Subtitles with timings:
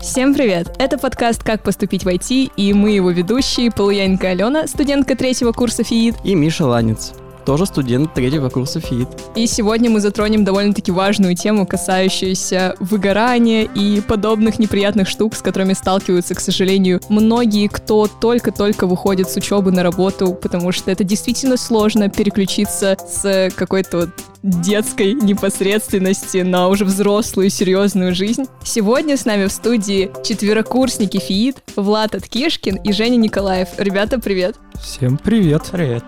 [0.00, 0.74] Всем привет!
[0.78, 5.84] Это подкаст «Как поступить в IT» и мы его ведущие Полуяненко Алена, студентка третьего курса
[5.84, 6.16] ФИИД.
[6.24, 7.12] И Миша Ланец,
[7.48, 9.08] тоже студент третьего курса ФИИД.
[9.34, 15.72] И сегодня мы затронем довольно-таки важную тему, касающуюся выгорания и подобных неприятных штук, с которыми
[15.72, 21.56] сталкиваются, к сожалению, многие, кто только-только выходит с учебы на работу, потому что это действительно
[21.56, 24.10] сложно переключиться с какой-то вот
[24.42, 28.44] детской непосредственности на уже взрослую серьезную жизнь.
[28.62, 33.68] Сегодня с нами в студии четверокурсники ФИИД, Влад Откишкин и Женя Николаев.
[33.78, 34.56] Ребята, привет!
[34.74, 35.62] Всем привет!
[35.72, 36.04] Привет!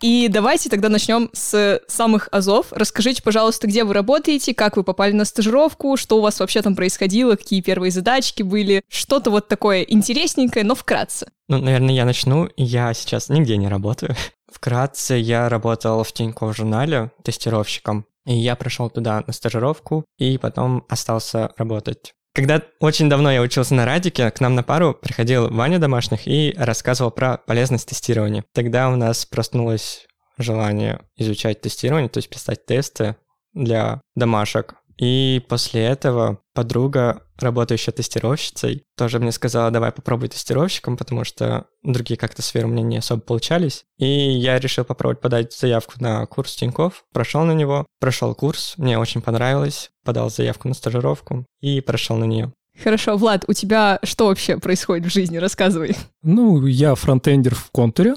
[0.00, 2.66] И давайте тогда начнем с самых азов.
[2.70, 6.76] Расскажите, пожалуйста, где вы работаете, как вы попали на стажировку, что у вас вообще там
[6.76, 11.28] происходило, какие первые задачки были, что-то вот такое интересненькое, но вкратце.
[11.48, 12.48] Ну, наверное, я начну.
[12.56, 14.14] Я сейчас нигде не работаю.
[14.52, 18.06] Вкратце, я работал в Тинькофф журнале тестировщиком.
[18.26, 22.12] И я прошел туда на стажировку и потом остался работать.
[22.36, 26.54] Когда очень давно я учился на радике, к нам на пару приходил Ваня Домашних и
[26.58, 28.44] рассказывал про полезность тестирования.
[28.52, 30.06] Тогда у нас проснулось
[30.36, 33.16] желание изучать тестирование, то есть писать тесты
[33.54, 34.74] для домашек.
[34.98, 42.16] И после этого подруга, работающая тестировщицей, тоже мне сказала, давай попробуй тестировщиком, потому что другие
[42.16, 43.84] как-то сферы у меня не особо получались.
[43.98, 48.98] И я решил попробовать подать заявку на курс Тиньков, прошел на него, прошел курс, мне
[48.98, 52.52] очень понравилось, подал заявку на стажировку и прошел на нее.
[52.82, 55.38] Хорошо, Влад, у тебя что вообще происходит в жизни?
[55.38, 55.96] Рассказывай.
[56.22, 58.14] Ну, я фронтендер в Контуре,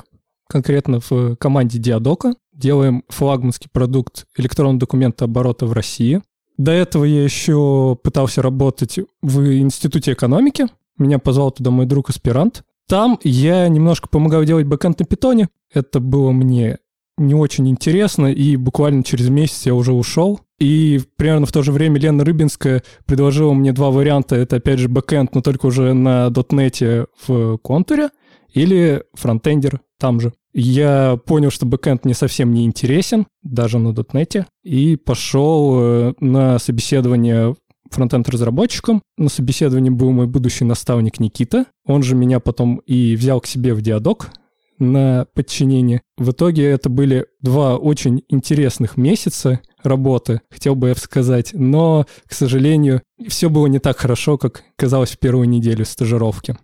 [0.50, 2.36] конкретно в команде Диадока.
[2.54, 6.22] Делаем флагманский продукт электронного документооборота в России.
[6.60, 10.68] До этого я еще пытался работать в Институте экономики.
[10.98, 12.64] Меня позвал туда мой друг-аспирант.
[12.86, 15.48] Там я немножко помогал делать backend на питоне.
[15.74, 16.80] Это было мне
[17.18, 20.42] не очень интересно, и буквально через месяц я уже ушел.
[20.60, 24.36] И примерно в то же время Лена Рыбинская предложила мне два варианта.
[24.36, 28.10] Это, опять же, backend, но только уже на дотнете в Контуре,
[28.54, 30.34] или фронтендер там же.
[30.54, 36.58] Я понял, что бэкэнд мне совсем не интересен, даже на дотнете, и пошел э, на
[36.58, 37.56] собеседование
[37.92, 39.02] фронтенд-разработчиком.
[39.18, 41.66] На собеседовании был мой будущий наставник Никита.
[41.86, 44.32] Он же меня потом и взял к себе в диадок
[44.80, 46.02] на подчинение.
[46.18, 52.34] В итоге это были два очень интересных месяца работы, хотел бы я сказать, но, к
[52.34, 56.56] сожалению, все было не так хорошо, как казалось в первую неделю стажировки.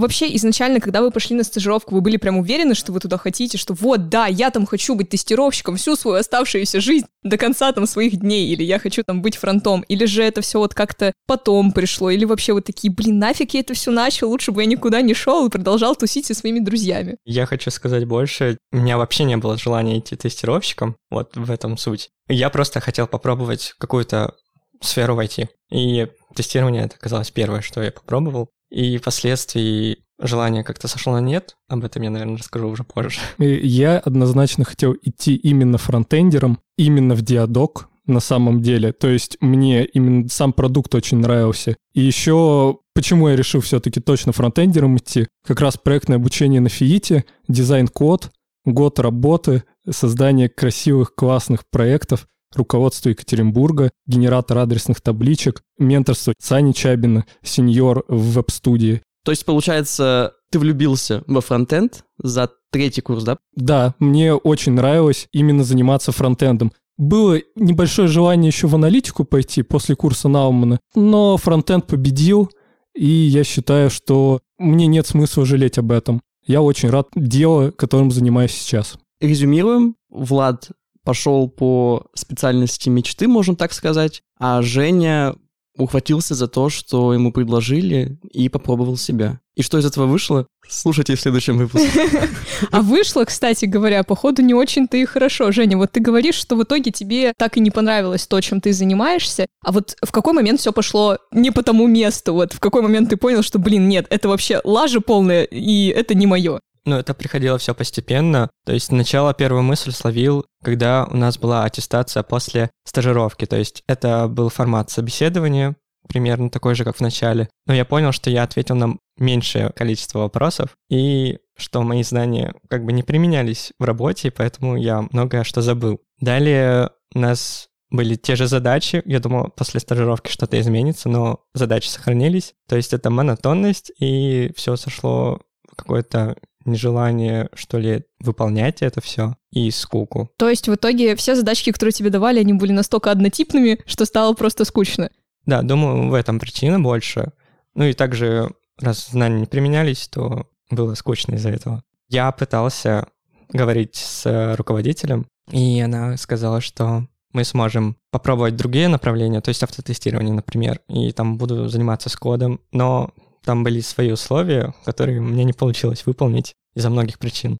[0.00, 3.58] Вообще, изначально, когда вы пошли на стажировку, вы были прям уверены, что вы туда хотите,
[3.58, 7.86] что вот, да, я там хочу быть тестировщиком всю свою оставшуюся жизнь до конца там
[7.86, 11.72] своих дней, или я хочу там быть фронтом, или же это все вот как-то потом
[11.72, 15.02] пришло, или вообще вот такие, блин, нафиг я это все начал, лучше бы я никуда
[15.02, 17.18] не шел и продолжал тусить со своими друзьями.
[17.26, 21.76] Я хочу сказать больше, у меня вообще не было желания идти тестировщиком, вот в этом
[21.76, 22.08] суть.
[22.26, 24.34] Я просто хотел попробовать какую-то
[24.80, 25.48] сферу войти.
[25.70, 28.48] И тестирование это оказалось первое, что я попробовал.
[28.70, 31.56] И впоследствии желание как-то сошло на нет.
[31.68, 33.20] Об этом я, наверное, расскажу уже позже.
[33.38, 38.92] Я однозначно хотел идти именно фронтендером, именно в Диадок на самом деле.
[38.92, 41.76] То есть мне именно сам продукт очень нравился.
[41.94, 45.28] И еще почему я решил все-таки точно фронтендером идти?
[45.46, 48.30] Как раз проектное обучение на ФИИТе, дизайн-код,
[48.64, 58.04] год работы, создание красивых, классных проектов руководство Екатеринбурга, генератор адресных табличек, менторство Сани Чабина, сеньор
[58.08, 59.02] в веб-студии.
[59.24, 63.38] То есть, получается, ты влюбился во фронтенд за третий курс, да?
[63.54, 66.72] Да, мне очень нравилось именно заниматься фронтендом.
[66.96, 72.50] Было небольшое желание еще в аналитику пойти после курса Наумана, но фронтенд победил,
[72.94, 76.20] и я считаю, что мне нет смысла жалеть об этом.
[76.46, 78.98] Я очень рад делу, которым занимаюсь сейчас.
[79.20, 79.96] Резюмируем.
[80.10, 80.70] Влад
[81.04, 85.34] пошел по специальности мечты, можно так сказать, а Женя
[85.76, 89.40] ухватился за то, что ему предложили, и попробовал себя.
[89.56, 90.46] И что из этого вышло?
[90.68, 92.08] Слушайте в следующем выпуске.
[92.72, 95.50] А вышло, кстати говоря, походу не очень-то и хорошо.
[95.50, 98.74] Женя, вот ты говоришь, что в итоге тебе так и не понравилось то, чем ты
[98.74, 102.34] занимаешься, а вот в какой момент все пошло не по тому месту?
[102.34, 106.14] Вот в какой момент ты понял, что, блин, нет, это вообще лажа полная, и это
[106.14, 106.60] не мое?
[106.84, 108.50] Ну, это приходило все постепенно.
[108.64, 113.44] То есть сначала первую мысль словил, когда у нас была аттестация после стажировки.
[113.44, 115.76] То есть это был формат собеседования,
[116.08, 117.48] примерно такой же, как в начале.
[117.66, 122.84] Но я понял, что я ответил на меньшее количество вопросов, и что мои знания как
[122.84, 126.00] бы не применялись в работе, и поэтому я многое что забыл.
[126.20, 129.02] Далее у нас были те же задачи.
[129.04, 132.54] Я думал, после стажировки что-то изменится, но задачи сохранились.
[132.68, 135.40] То есть это монотонность, и все сошло
[135.76, 140.30] какое-то нежелание, что ли, выполнять это все и скуку.
[140.36, 144.34] То есть в итоге все задачки, которые тебе давали, они были настолько однотипными, что стало
[144.34, 145.10] просто скучно.
[145.46, 147.32] Да, думаю, в этом причина больше.
[147.74, 151.82] Ну и также, раз знания не применялись, то было скучно из-за этого.
[152.08, 153.06] Я пытался
[153.52, 160.34] говорить с руководителем, и она сказала, что мы сможем попробовать другие направления, то есть автотестирование,
[160.34, 163.12] например, и там буду заниматься с кодом, но
[163.44, 167.58] там были свои условия, которые мне не получилось выполнить из-за многих причин.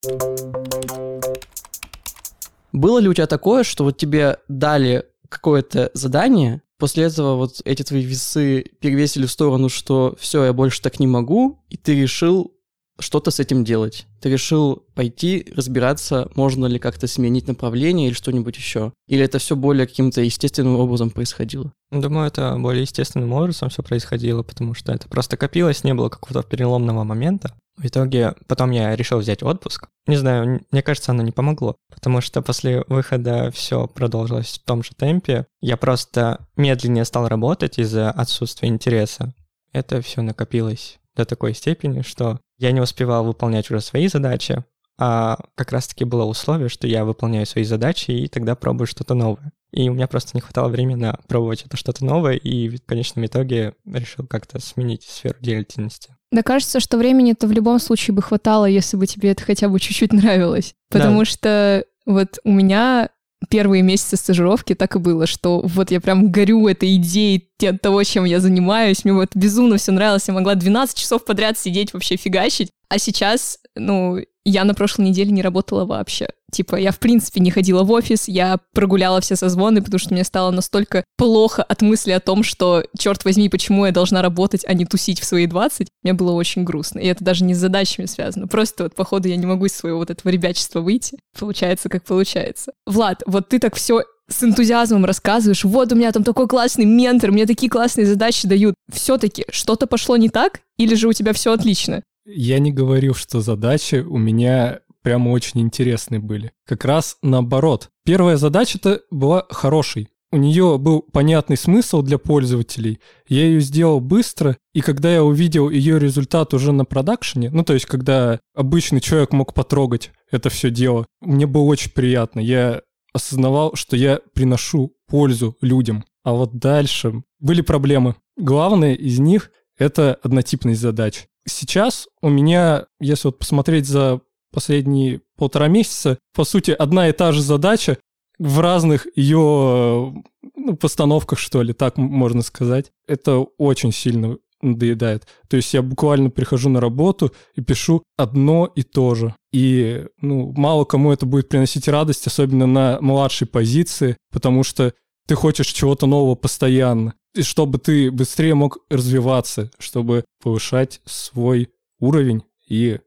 [2.72, 7.82] Было ли у тебя такое, что вот тебе дали какое-то задание, после этого вот эти
[7.82, 12.52] твои весы перевесили в сторону, что все, я больше так не могу, и ты решил
[13.00, 14.06] что-то с этим делать.
[14.20, 18.92] Ты решил пойти разбираться, можно ли как-то сменить направление или что-нибудь еще.
[19.08, 21.72] Или это все более каким-то естественным образом происходило?
[21.90, 26.48] Думаю, это более естественным образом все происходило, потому что это просто копилось, не было какого-то
[26.48, 27.54] переломного момента.
[27.76, 29.88] В итоге потом я решил взять отпуск.
[30.06, 34.82] Не знаю, мне кажется, оно не помогло, потому что после выхода все продолжилось в том
[34.82, 35.46] же темпе.
[35.62, 39.32] Я просто медленнее стал работать из-за отсутствия интереса.
[39.72, 44.64] Это все накопилось до такой степени, что я не успевал выполнять уже свои задачи,
[44.98, 49.52] а как раз-таки было условие, что я выполняю свои задачи и тогда пробую что-то новое.
[49.72, 53.24] И у меня просто не хватало времени на пробовать это что-то новое, и в конечном
[53.24, 56.16] итоге решил как-то сменить сферу деятельности.
[56.32, 59.78] Да кажется, что времени-то в любом случае бы хватало, если бы тебе это хотя бы
[59.80, 60.74] чуть-чуть нравилось.
[60.90, 61.24] Потому да.
[61.24, 63.10] что вот у меня
[63.48, 67.48] первые месяцы стажировки так и было, что вот я прям горю этой идеей
[67.82, 69.04] того, чем я занимаюсь.
[69.04, 70.28] Мне вот безумно все нравилось.
[70.28, 72.70] Я могла 12 часов подряд сидеть вообще фигачить.
[72.88, 76.28] А сейчас, ну, я на прошлой неделе не работала вообще.
[76.50, 80.24] Типа, я в принципе не ходила в офис, я прогуляла все созвоны, потому что мне
[80.24, 84.74] стало настолько плохо от мысли о том, что, черт возьми, почему я должна работать, а
[84.74, 85.88] не тусить в свои 20.
[86.02, 86.98] Мне было очень грустно.
[86.98, 88.48] И это даже не с задачами связано.
[88.48, 91.18] Просто вот, походу, я не могу из своего вот этого ребячества выйти.
[91.38, 92.72] Получается, как получается.
[92.86, 97.32] Влад, вот ты так все с энтузиазмом рассказываешь, вот у меня там такой классный ментор,
[97.32, 98.74] мне такие классные задачи дают.
[98.92, 102.02] Все-таки что-то пошло не так, или же у тебя все отлично?
[102.24, 106.52] Я не говорил, что задачи у меня прямо очень интересные были.
[106.66, 107.90] Как раз наоборот.
[108.04, 110.08] Первая задача-то была хорошей.
[110.32, 113.00] У нее был понятный смысл для пользователей.
[113.28, 117.74] Я ее сделал быстро, и когда я увидел ее результат уже на продакшене, ну то
[117.74, 122.38] есть когда обычный человек мог потрогать это все дело, мне было очень приятно.
[122.38, 122.82] Я
[123.12, 126.04] осознавал, что я приношу пользу людям.
[126.22, 128.14] А вот дальше были проблемы.
[128.36, 131.26] Главное из них— это однотипность задач.
[131.46, 134.20] Сейчас у меня, если вот посмотреть за
[134.52, 137.98] последние полтора месяца, по сути, одна и та же задача
[138.38, 140.14] в разных ее
[140.56, 142.90] ну, постановках, что ли, так можно сказать.
[143.06, 145.26] Это очень сильно надоедает.
[145.48, 149.34] То есть я буквально прихожу на работу и пишу одно и то же.
[149.52, 154.94] И ну, мало кому это будет приносить радость, особенно на младшей позиции, потому что
[155.26, 157.14] ты хочешь чего-то нового постоянно.
[157.34, 162.98] И чтобы ты быстрее мог развиваться, чтобы повышать свой уровень и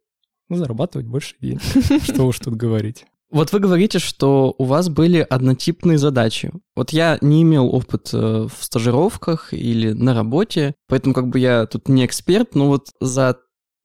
[0.49, 1.61] ну, зарабатывать больше денег.
[2.03, 3.05] Что уж тут говорить.
[3.33, 6.51] Вот вы говорите, что у вас были однотипные задачи.
[6.75, 11.65] Вот я не имел опыт э, в стажировках или на работе, поэтому как бы я
[11.65, 13.39] тут не эксперт, но вот за,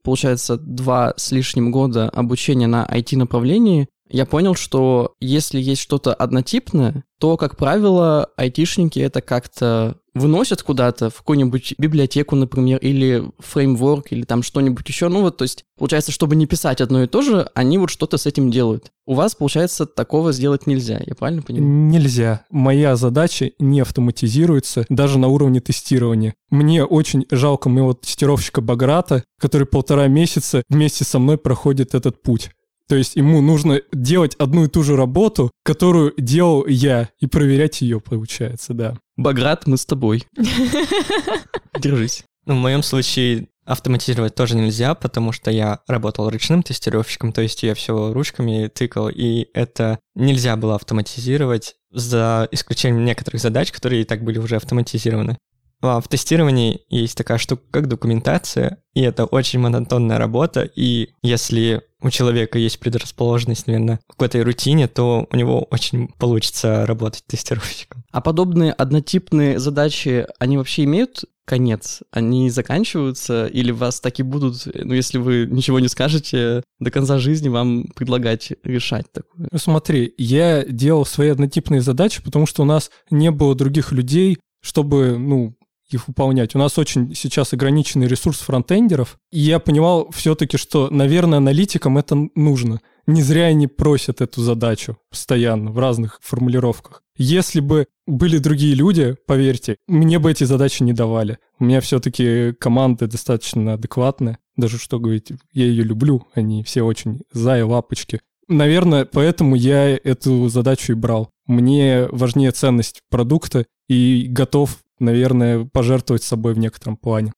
[0.05, 7.05] получается, два с лишним года обучения на IT-направлении я понял, что если есть что-то однотипное,
[7.19, 14.23] то, как правило, айтишники это как-то выносят куда-то, в какую-нибудь библиотеку, например, или фреймворк, или
[14.23, 15.09] там что-нибудь еще.
[15.09, 18.19] Ну вот, то есть, получается, чтобы не писать одно и то же, они вот что-то
[18.19, 18.91] с этим делают.
[19.07, 21.73] У вас, получается, такого сделать нельзя, я правильно понимаю?
[21.73, 22.45] Нельзя.
[22.51, 26.35] Моя задача не автоматизируется даже на уровне тестирования.
[26.51, 32.51] Мне очень жалко моего тестировщика Баграта, который полтора месяца вместе со мной проходит этот путь.
[32.89, 37.83] То есть ему нужно делать одну и ту же работу, которую делал я, и проверять
[37.83, 38.97] ее, получается, да.
[39.17, 40.25] Баграт, мы с тобой.
[41.79, 42.25] Держись.
[42.47, 47.63] Ну, в моем случае автоматизировать тоже нельзя, потому что я работал ручным тестировщиком, то есть
[47.63, 54.05] я все ручками тыкал, и это нельзя было автоматизировать за исключением некоторых задач, которые и
[54.05, 55.37] так были уже автоматизированы.
[55.81, 61.83] А в тестировании есть такая штука, как документация, и это очень монотонная работа, и если
[62.01, 68.05] у человека есть предрасположенность, наверное, к этой рутине, то у него очень получится работать тестировщиком.
[68.13, 72.03] А подобные однотипные задачи, они вообще имеют конец?
[72.13, 77.19] Они заканчиваются или вас так и будут, ну, если вы ничего не скажете, до конца
[77.19, 79.49] жизни вам предлагать решать такое?
[79.51, 84.39] Ну, смотри, я делал свои однотипные задачи, потому что у нас не было других людей,
[84.61, 85.57] чтобы, ну,
[85.91, 86.55] их выполнять.
[86.55, 92.29] У нас очень сейчас ограниченный ресурс фронтендеров, и я понимал все-таки, что, наверное, аналитикам это
[92.35, 92.81] нужно.
[93.07, 97.03] Не зря они просят эту задачу постоянно в разных формулировках.
[97.17, 101.39] Если бы были другие люди, поверьте, мне бы эти задачи не давали.
[101.59, 104.39] У меня все-таки команды достаточно адекватные.
[104.57, 108.21] Даже что говорить, я ее люблю, они все очень за и лапочки.
[108.47, 111.31] Наверное, поэтому я эту задачу и брал.
[111.47, 117.33] Мне важнее ценность продукта и готов, наверное, пожертвовать собой в некотором плане.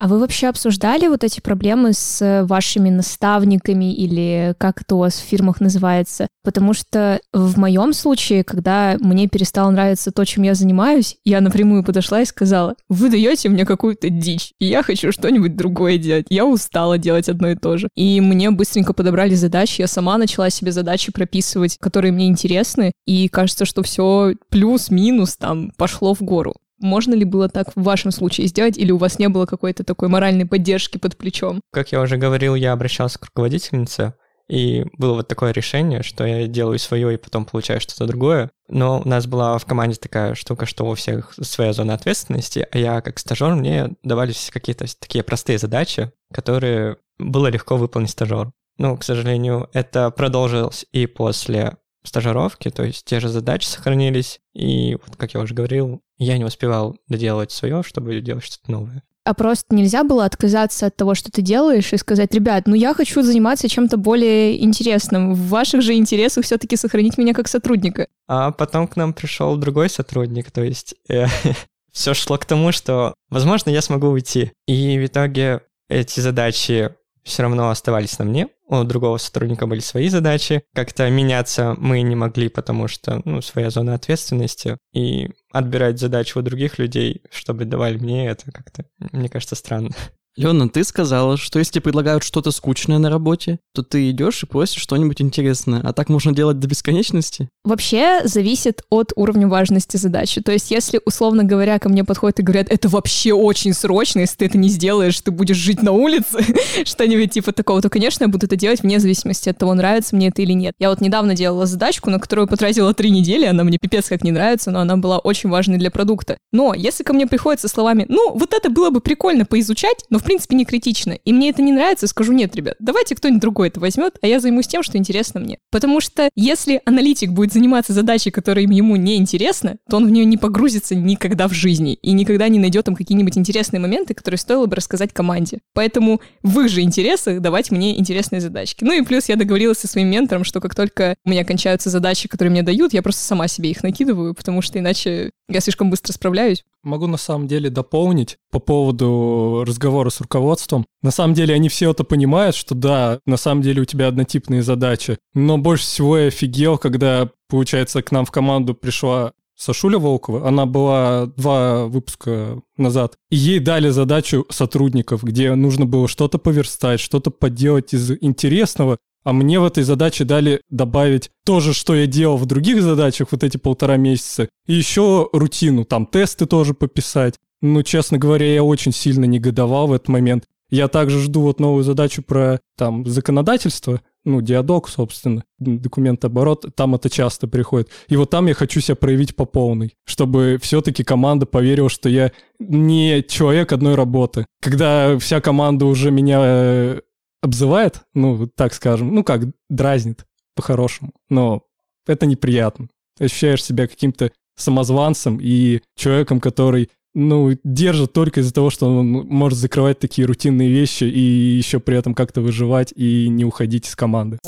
[0.00, 5.00] А вы вообще обсуждали вот эти проблемы с э, вашими наставниками или как это у
[5.00, 6.26] вас в фирмах называется?
[6.42, 11.84] Потому что в моем случае, когда мне перестало нравиться то, чем я занимаюсь, я напрямую
[11.84, 16.24] подошла и сказала, вы даете мне какую-то дичь, и я хочу что-нибудь другое делать.
[16.30, 17.90] Я устала делать одно и то же.
[17.94, 23.28] И мне быстренько подобрали задачи, я сама начала себе задачи прописывать, которые мне интересны, и
[23.28, 26.54] кажется, что все плюс-минус там пошло в гору.
[26.80, 30.08] Можно ли было так в вашем случае сделать, или у вас не было какой-то такой
[30.08, 31.60] моральной поддержки под плечом?
[31.72, 34.14] Как я уже говорил, я обращался к руководительнице,
[34.50, 38.50] и было вот такое решение, что я делаю свое и потом получаю что-то другое.
[38.68, 42.76] Но у нас была в команде такая штука, что у всех своя зона ответственности, а
[42.76, 48.50] я как стажер, мне давались какие-то такие простые задачи, которые было легко выполнить стажер.
[48.76, 54.96] Но, к сожалению, это продолжилось и после стажировки, то есть те же задачи сохранились, и
[55.04, 59.02] вот, как я уже говорил, я не успевал доделать свое, чтобы делать что-то новое.
[59.24, 62.94] А просто нельзя было отказаться от того, что ты делаешь, и сказать, ребят, ну я
[62.94, 65.34] хочу заниматься чем-то более интересным.
[65.34, 68.08] В ваших же интересах все-таки сохранить меня как сотрудника.
[68.26, 71.26] А потом к нам пришел другой сотрудник, то есть э,
[71.92, 74.52] все шло к тому, что, возможно, я смогу уйти.
[74.66, 80.08] И в итоге эти задачи все равно оставались на мне, у другого сотрудника были свои
[80.08, 80.62] задачи.
[80.74, 84.78] Как-то меняться мы не могли, потому что, ну, своя зона ответственности.
[84.92, 89.90] И отбирать задачи у других людей, чтобы давали мне это как-то, мне кажется, странно.
[90.36, 94.80] Лена, ты сказала, что если предлагают что-то скучное на работе, то ты идешь и просишь
[94.80, 95.80] что-нибудь интересное.
[95.82, 97.48] А так можно делать до бесконечности?
[97.64, 100.40] Вообще зависит от уровня важности задачи.
[100.40, 104.36] То есть если, условно говоря, ко мне подходят и говорят, это вообще очень срочно, если
[104.36, 106.44] ты это не сделаешь, ты будешь жить на улице,
[106.84, 110.28] что-нибудь типа такого, то, конечно, я буду это делать вне зависимости от того, нравится мне
[110.28, 110.74] это или нет.
[110.78, 114.30] Я вот недавно делала задачку, на которую потратила три недели, она мне пипец как не
[114.30, 116.38] нравится, но она была очень важной для продукта.
[116.52, 120.19] Но если ко мне приходят со словами, ну, вот это было бы прикольно поизучать, но
[120.20, 123.68] в принципе не критично, и мне это не нравится, скажу, нет, ребят, давайте кто-нибудь другой
[123.68, 125.58] это возьмет, а я займусь тем, что интересно мне.
[125.70, 130.24] Потому что если аналитик будет заниматься задачей, которая ему не интересна, то он в нее
[130.24, 134.66] не погрузится никогда в жизни и никогда не найдет там какие-нибудь интересные моменты, которые стоило
[134.66, 135.60] бы рассказать команде.
[135.74, 138.84] Поэтому в их же интересах давать мне интересные задачки.
[138.84, 142.28] Ну и плюс я договорилась со своим ментором, что как только у меня кончаются задачи,
[142.28, 146.12] которые мне дают, я просто сама себе их накидываю, потому что иначе я слишком быстро
[146.12, 146.64] справляюсь.
[146.82, 150.86] Могу на самом деле дополнить по поводу разговора с руководством.
[151.02, 154.62] На самом деле они все это понимают, что да, на самом деле у тебя однотипные
[154.62, 155.18] задачи.
[155.34, 160.64] Но больше всего я офигел, когда, получается, к нам в команду пришла Сашуля Волкова, она
[160.64, 167.30] была два выпуска назад, и ей дали задачу сотрудников, где нужно было что-то поверстать, что-то
[167.30, 172.36] поделать из интересного, а мне в этой задаче дали добавить то же, что я делал
[172.36, 174.48] в других задачах вот эти полтора месяца.
[174.66, 177.34] И еще рутину, там тесты тоже пописать.
[177.62, 180.44] Ну, честно говоря, я очень сильно негодовал в этот момент.
[180.70, 186.94] Я также жду вот новую задачу про там законодательство, ну, диадок, собственно, документ оборот, там
[186.94, 187.88] это часто приходит.
[188.08, 192.30] И вот там я хочу себя проявить по полной, чтобы все-таки команда поверила, что я
[192.60, 194.46] не человек одной работы.
[194.62, 197.00] Когда вся команда уже меня э,
[197.42, 201.62] обзывает, ну, так скажем, ну как, дразнит по-хорошему, но
[202.06, 202.88] это неприятно.
[203.18, 209.58] Ощущаешь себя каким-то самозванцем и человеком, который, ну, держит только из-за того, что он может
[209.58, 214.38] закрывать такие рутинные вещи и еще при этом как-то выживать и не уходить из команды.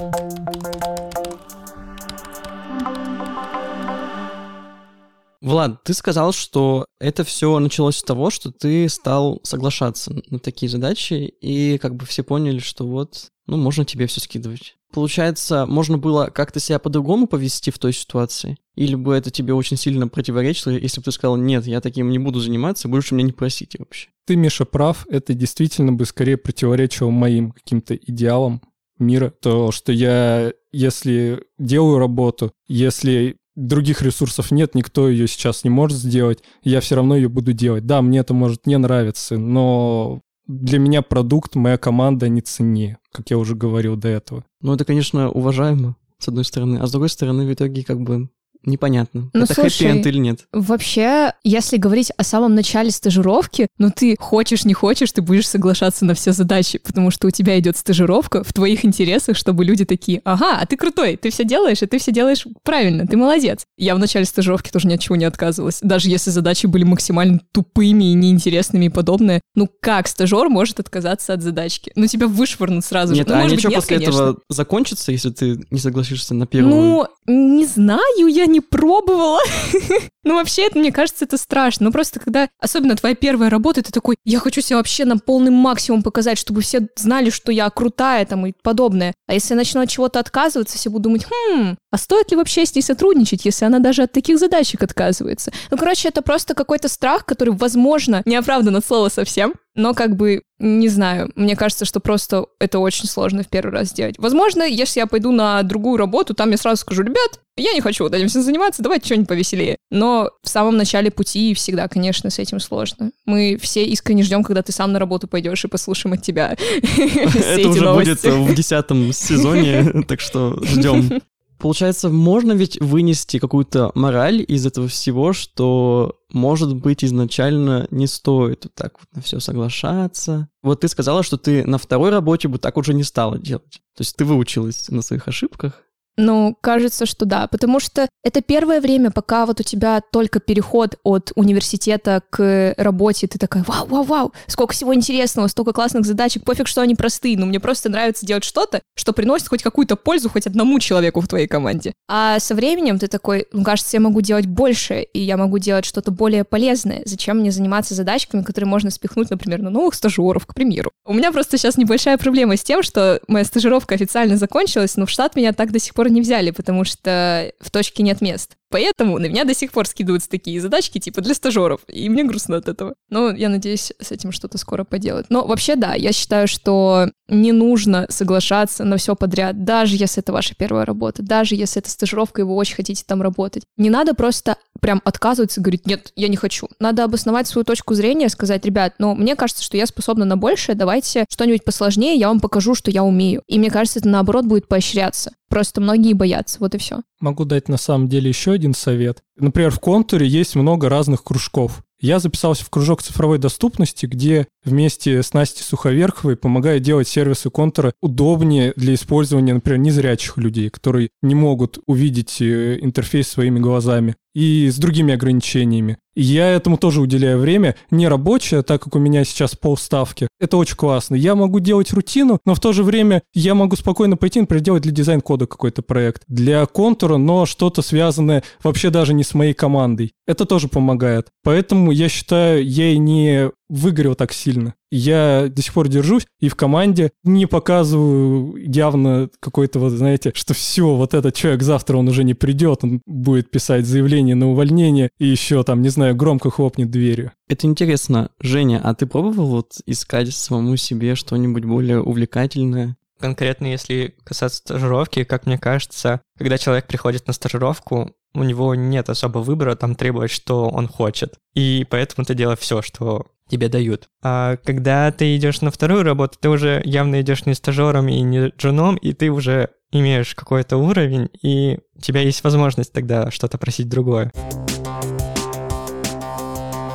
[5.43, 10.71] Влад, ты сказал, что это все началось с того, что ты стал соглашаться на такие
[10.71, 14.77] задачи, и как бы все поняли, что вот, ну, можно тебе все скидывать.
[14.93, 18.57] Получается, можно было как-то себя по-другому повести в той ситуации?
[18.77, 22.21] Или бы это тебе очень сильно противоречило, если бы ты сказал, нет, я таким не
[22.21, 24.11] буду заниматься, больше меня не просите вообще?
[24.27, 28.63] Ты, Миша, прав, это действительно бы скорее противоречило моим каким-то идеалам
[28.99, 35.71] мира, то, что я, если делаю работу, если других ресурсов нет, никто ее сейчас не
[35.71, 37.87] может сделать, я все равно ее буду делать.
[37.87, 43.31] Да, мне это может не нравиться, но для меня продукт, моя команда не ценнее, как
[43.31, 44.45] я уже говорил до этого.
[44.61, 48.29] Ну, это, конечно, уважаемо, с одной стороны, а с другой стороны, в итоге, как бы,
[48.65, 50.47] непонятно, Ну, это слушай, хэппи-энд или нет.
[50.53, 56.05] Вообще, если говорить о самом начале стажировки, ну ты хочешь, не хочешь, ты будешь соглашаться
[56.05, 60.21] на все задачи, потому что у тебя идет стажировка в твоих интересах, чтобы люди такие,
[60.25, 63.65] ага, а ты крутой, ты все делаешь, и ты все делаешь правильно, ты молодец.
[63.77, 67.41] Я в начале стажировки тоже ни от чего не отказывалась, даже если задачи были максимально
[67.53, 69.41] тупыми и неинтересными и подобное.
[69.55, 71.93] Ну как стажер может отказаться от задачки?
[71.97, 73.35] Ну тебя вышвырнут сразу Нет, же.
[73.35, 74.15] Ну, а может быть, нет, после конечно.
[74.15, 76.75] этого закончится, если ты не согласишься на первую?
[76.75, 79.41] Ну, не знаю, я не пробовала.
[80.25, 81.87] Ну, вообще, это, мне кажется, это страшно.
[81.87, 85.51] Ну, просто когда, особенно твоя первая работа, ты такой, я хочу себя вообще на полный
[85.51, 89.15] максимум показать, чтобы все знали, что я крутая там и подобное.
[89.27, 92.65] А если я начну от чего-то отказываться, все будут думать, хм, а стоит ли вообще
[92.65, 95.53] с ней сотрудничать, если она даже от таких задачек отказывается?
[95.71, 100.17] Ну, короче, это просто какой-то страх, который, возможно, не оправдан от слова совсем, но как
[100.17, 104.17] бы, не знаю, мне кажется, что просто это очень сложно в первый раз сделать.
[104.19, 108.05] Возможно, если я пойду на другую работу, там я сразу скажу, ребят, я не хочу
[108.05, 109.77] вот этим всем заниматься, давайте что-нибудь повеселее.
[109.91, 110.12] Но
[110.43, 113.13] в самом начале пути всегда, конечно, с этим сложно.
[113.25, 116.57] Мы все искренне ждем, когда ты сам на работу пойдешь и послушаем от тебя
[116.97, 121.21] Это уже будет в десятом сезоне, так что ждем.
[121.63, 128.65] Получается, можно ведь вынести какую-то мораль из этого всего, что, может быть, изначально не стоит
[128.65, 130.49] вот так вот на все соглашаться.
[130.61, 133.81] Вот ты сказала, что ты на второй работе бы так уже не стала делать.
[133.97, 135.85] То есть ты выучилась на своих ошибках.
[136.17, 140.97] Ну, кажется, что да, потому что это первое время, пока вот у тебя только переход
[141.05, 146.45] от университета к работе, ты такая, вау, вау, вау, сколько всего интересного, столько классных задачек,
[146.45, 150.29] пофиг, что они простые, но мне просто нравится делать что-то, что приносит хоть какую-то пользу
[150.29, 151.95] хоть одному человеку в твоей команде.
[152.09, 155.87] А со временем ты такой, ну, кажется, я могу делать больше, и я могу делать
[155.87, 157.03] что-то более полезное.
[157.07, 160.91] Зачем мне заниматься задачками, которые можно спихнуть, например, на новых стажеров, к примеру.
[161.07, 165.11] У меня просто сейчас небольшая проблема с тем, что моя стажировка официально закончилась, но в
[165.11, 168.57] штат меня так до сих пор не взяли, потому что в точке нет мест.
[168.71, 172.57] Поэтому на меня до сих пор скидываются такие задачки, типа для стажеров, и мне грустно
[172.57, 172.95] от этого.
[173.11, 175.27] Но я надеюсь с этим что-то скоро поделать.
[175.29, 180.33] Но вообще, да, я считаю, что не нужно соглашаться на все подряд, даже если это
[180.33, 183.65] ваша первая работа, даже если это стажировка, и вы очень хотите там работать.
[183.77, 186.69] Не надо просто прям отказываться и говорить, нет, я не хочу.
[186.81, 190.75] Надо обосновать свою точку зрения, сказать, ребят, ну, мне кажется, что я способна на большее,
[190.75, 193.43] давайте что-нибудь посложнее, я вам покажу, что я умею.
[193.47, 195.31] И мне кажется, это наоборот будет поощряться.
[195.49, 197.03] Просто многие боятся, вот и все.
[197.21, 199.23] Могу дать на самом деле еще один совет.
[199.37, 201.83] Например, в контуре есть много разных кружков.
[202.01, 207.93] Я записался в кружок цифровой доступности, где вместе с Настей Суховерховой помогаю делать сервисы контура
[208.03, 214.69] удобнее для использования, например, незрячих людей, которые не могут увидеть э, интерфейс своими глазами и
[214.71, 215.99] с другими ограничениями.
[216.15, 220.29] Я этому тоже уделяю время, не рабочее, так как у меня сейчас полставки.
[220.39, 221.15] Это очень классно.
[221.15, 224.83] Я могу делать рутину, но в то же время я могу спокойно пойти, например, делать
[224.83, 230.13] для дизайн-кода какой-то проект, для контура, но что-то связанное вообще даже не с моей командой.
[230.27, 231.29] Это тоже помогает.
[231.43, 234.75] Поэтому я считаю, я и не выгорел так сильно.
[234.91, 240.53] Я до сих пор держусь и в команде не показываю явно какой-то, вот знаете, что
[240.53, 245.09] все, вот этот человек завтра он уже не придет, он будет писать заявление на увольнение
[245.19, 247.33] и еще там, не знаю, громко хлопнет дверью.
[247.49, 248.29] Это интересно.
[248.41, 252.97] Женя, а ты пробовал вот искать самому себе что-нибудь более увлекательное?
[253.19, 259.09] Конкретно, если касаться стажировки, как мне кажется, когда человек приходит на стажировку, у него нет
[259.09, 261.35] особо выбора там требовать, что он хочет.
[261.55, 264.09] И поэтому ты делаешь все, что тебе дают.
[264.23, 268.49] А когда ты идешь на вторую работу, ты уже явно идешь не стажером и не
[268.59, 273.91] джуном, и ты уже имеешь какой-то уровень, и у тебя есть возможность тогда что-то просить
[273.91, 274.33] другое.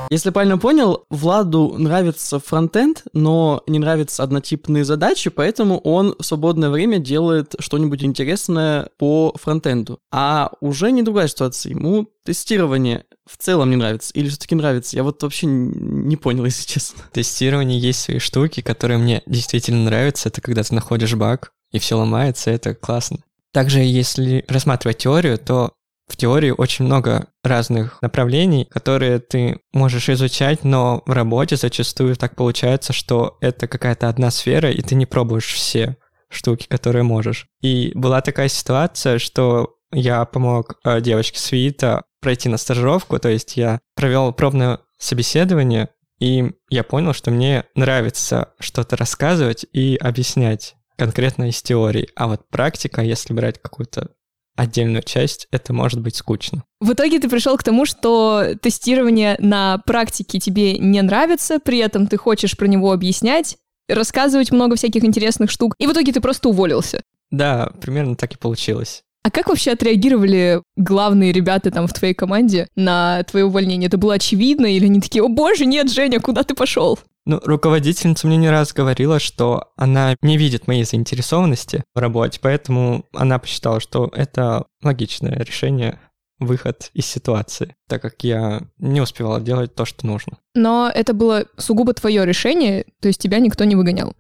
[0.10, 6.70] Если правильно понял, Владу нравится фронтенд, но не нравятся однотипные задачи, поэтому он в свободное
[6.70, 10.00] время делает что-нибудь интересное по фронтенду.
[10.12, 11.72] А уже не другая ситуация.
[11.72, 14.96] Ему тестирование в целом не нравится или все-таки нравится?
[14.96, 17.04] Я вот вообще не понял, если честно.
[17.04, 20.30] В тестировании есть свои штуки, которые мне действительно нравятся.
[20.30, 23.20] Это когда ты находишь баг, и все ломается, это классно.
[23.54, 25.74] Также, если рассматривать теорию, то
[26.08, 32.36] в теории очень много разных направлений, которые ты можешь изучать, но в работе зачастую так
[32.36, 35.98] получается, что это какая-то одна сфера, и ты не пробуешь все
[36.30, 37.48] штуки, которые можешь.
[37.62, 43.30] И была такая ситуация, что я помог э, девочке с ВИИТа пройти на стажировку, то
[43.30, 50.76] есть я провел пробное собеседование, и я понял, что мне нравится что-то рассказывать и объяснять
[50.98, 52.10] конкретно из теории.
[52.16, 54.10] А вот практика, если брать какую-то
[54.56, 56.64] отдельную часть, это может быть скучно.
[56.80, 62.08] В итоге ты пришел к тому, что тестирование на практике тебе не нравится, при этом
[62.08, 66.50] ты хочешь про него объяснять, рассказывать много всяких интересных штук, и в итоге ты просто
[66.50, 67.02] уволился.
[67.30, 69.04] Да, примерно так и получилось.
[69.28, 73.88] А как вообще отреагировали главные ребята там в твоей команде на твое увольнение?
[73.88, 76.98] Это было очевидно или они такие, о боже, нет, Женя, куда ты пошел?
[77.26, 83.04] Ну, руководительница мне не раз говорила, что она не видит моей заинтересованности в работе, поэтому
[83.14, 86.00] она посчитала, что это логичное решение
[86.40, 90.38] выход из ситуации, так как я не успевала делать то, что нужно.
[90.56, 94.14] Но это было сугубо твое решение, то есть тебя никто не выгонял?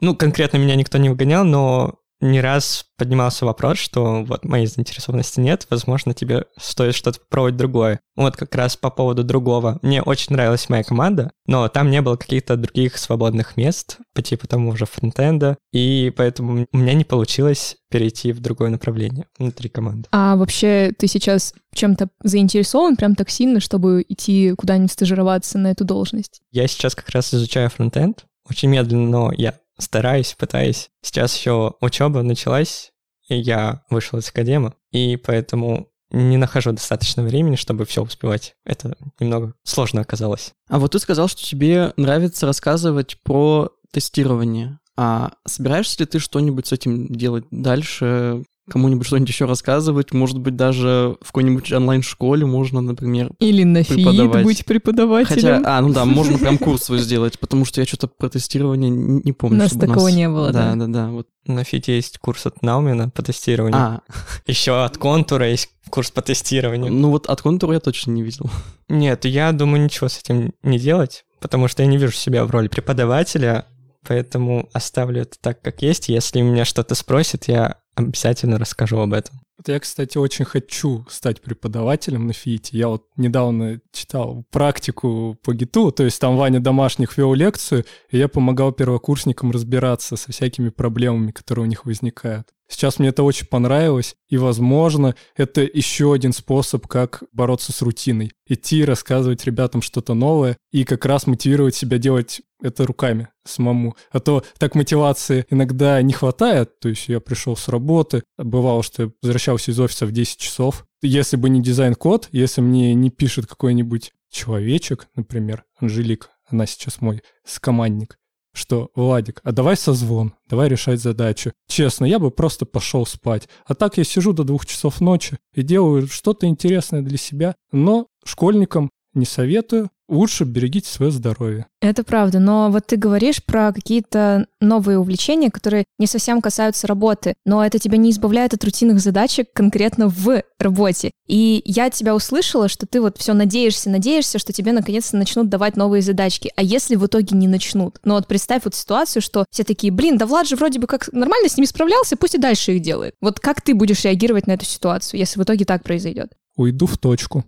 [0.00, 5.40] Ну, конкретно меня никто не выгонял, но не раз поднимался вопрос, что вот моей заинтересованности
[5.40, 8.00] нет, возможно, тебе стоит что-то попробовать другое.
[8.16, 9.78] Вот как раз по поводу другого.
[9.82, 14.46] Мне очень нравилась моя команда, но там не было каких-то других свободных мест по типу
[14.46, 20.08] тому же фронтенда, и поэтому у меня не получилось перейти в другое направление внутри команды.
[20.12, 25.84] А вообще ты сейчас чем-то заинтересован прям так сильно, чтобы идти куда-нибудь стажироваться на эту
[25.84, 26.40] должность?
[26.52, 30.90] Я сейчас как раз изучаю фронтенд, очень медленно, но я стараюсь, пытаюсь.
[31.02, 32.92] Сейчас еще учеба началась,
[33.28, 38.54] и я вышел из академа, и поэтому не нахожу достаточно времени, чтобы все успевать.
[38.64, 40.52] Это немного сложно оказалось.
[40.68, 44.78] А вот ты сказал, что тебе нравится рассказывать про тестирование.
[44.96, 48.44] А собираешься ли ты что-нибудь с этим делать дальше?
[48.72, 54.42] Кому-нибудь что-нибудь еще рассказывать, может быть, даже в какой-нибудь онлайн-школе можно, например, Или на ФИИД
[54.42, 55.34] быть преподавателем.
[55.34, 58.88] Хотя, а, ну да, можно прям курс свой сделать, потому что я что-то про тестирование
[58.88, 59.58] не помню.
[59.58, 60.14] У нас такого нас...
[60.14, 60.74] не было, да.
[60.74, 61.08] Да, да, да.
[61.10, 61.26] Вот.
[61.46, 63.78] На ФИТе есть курс от Наумина по тестированию.
[63.78, 64.00] А.
[64.46, 66.90] Еще от Контура есть курс по тестированию.
[66.90, 68.48] Ну вот от Контура я точно не видел.
[68.88, 72.50] Нет, я думаю, ничего с этим не делать, потому что я не вижу себя в
[72.50, 73.66] роли преподавателя,
[74.06, 76.08] поэтому оставлю это так, как есть.
[76.08, 79.40] Если меня что-то спросят, я обязательно расскажу об этом.
[79.66, 82.76] Я, кстати, очень хочу стать преподавателем на ФИИТе.
[82.76, 88.18] Я вот недавно читал практику по ГИТу, то есть там Ваня Домашних вел лекцию, и
[88.18, 92.48] я помогал первокурсникам разбираться со всякими проблемами, которые у них возникают.
[92.72, 98.32] Сейчас мне это очень понравилось, и, возможно, это еще один способ, как бороться с рутиной.
[98.46, 103.94] Идти, рассказывать ребятам что-то новое и как раз мотивировать себя делать это руками самому.
[104.10, 106.80] А то так мотивации иногда не хватает.
[106.80, 110.86] То есть я пришел с работы, бывало, что я возвращался из офиса в 10 часов.
[111.02, 117.22] Если бы не дизайн-код, если мне не пишет какой-нибудь человечек, например, Анжелик, она сейчас мой
[117.44, 118.18] скомандник,
[118.52, 121.52] что «Владик, а давай созвон, давай решать задачу».
[121.68, 123.48] Честно, я бы просто пошел спать.
[123.66, 128.06] А так я сижу до двух часов ночи и делаю что-то интересное для себя, но
[128.24, 131.66] школьникам не советую, лучше берегите свое здоровье.
[131.80, 137.34] Это правда, но вот ты говоришь про какие-то новые увлечения, которые не совсем касаются работы,
[137.44, 141.10] но это тебя не избавляет от рутинных задачек конкретно в работе.
[141.26, 145.76] И я тебя услышала, что ты вот все надеешься, надеешься, что тебе наконец-то начнут давать
[145.76, 146.52] новые задачки.
[146.56, 147.98] А если в итоге не начнут?
[148.04, 151.10] Ну вот представь вот ситуацию, что все такие, блин, да Влад же вроде бы как
[151.12, 153.14] нормально с ними справлялся, пусть и дальше их делает.
[153.20, 156.32] Вот как ты будешь реагировать на эту ситуацию, если в итоге так произойдет?
[156.56, 157.44] Уйду в точку.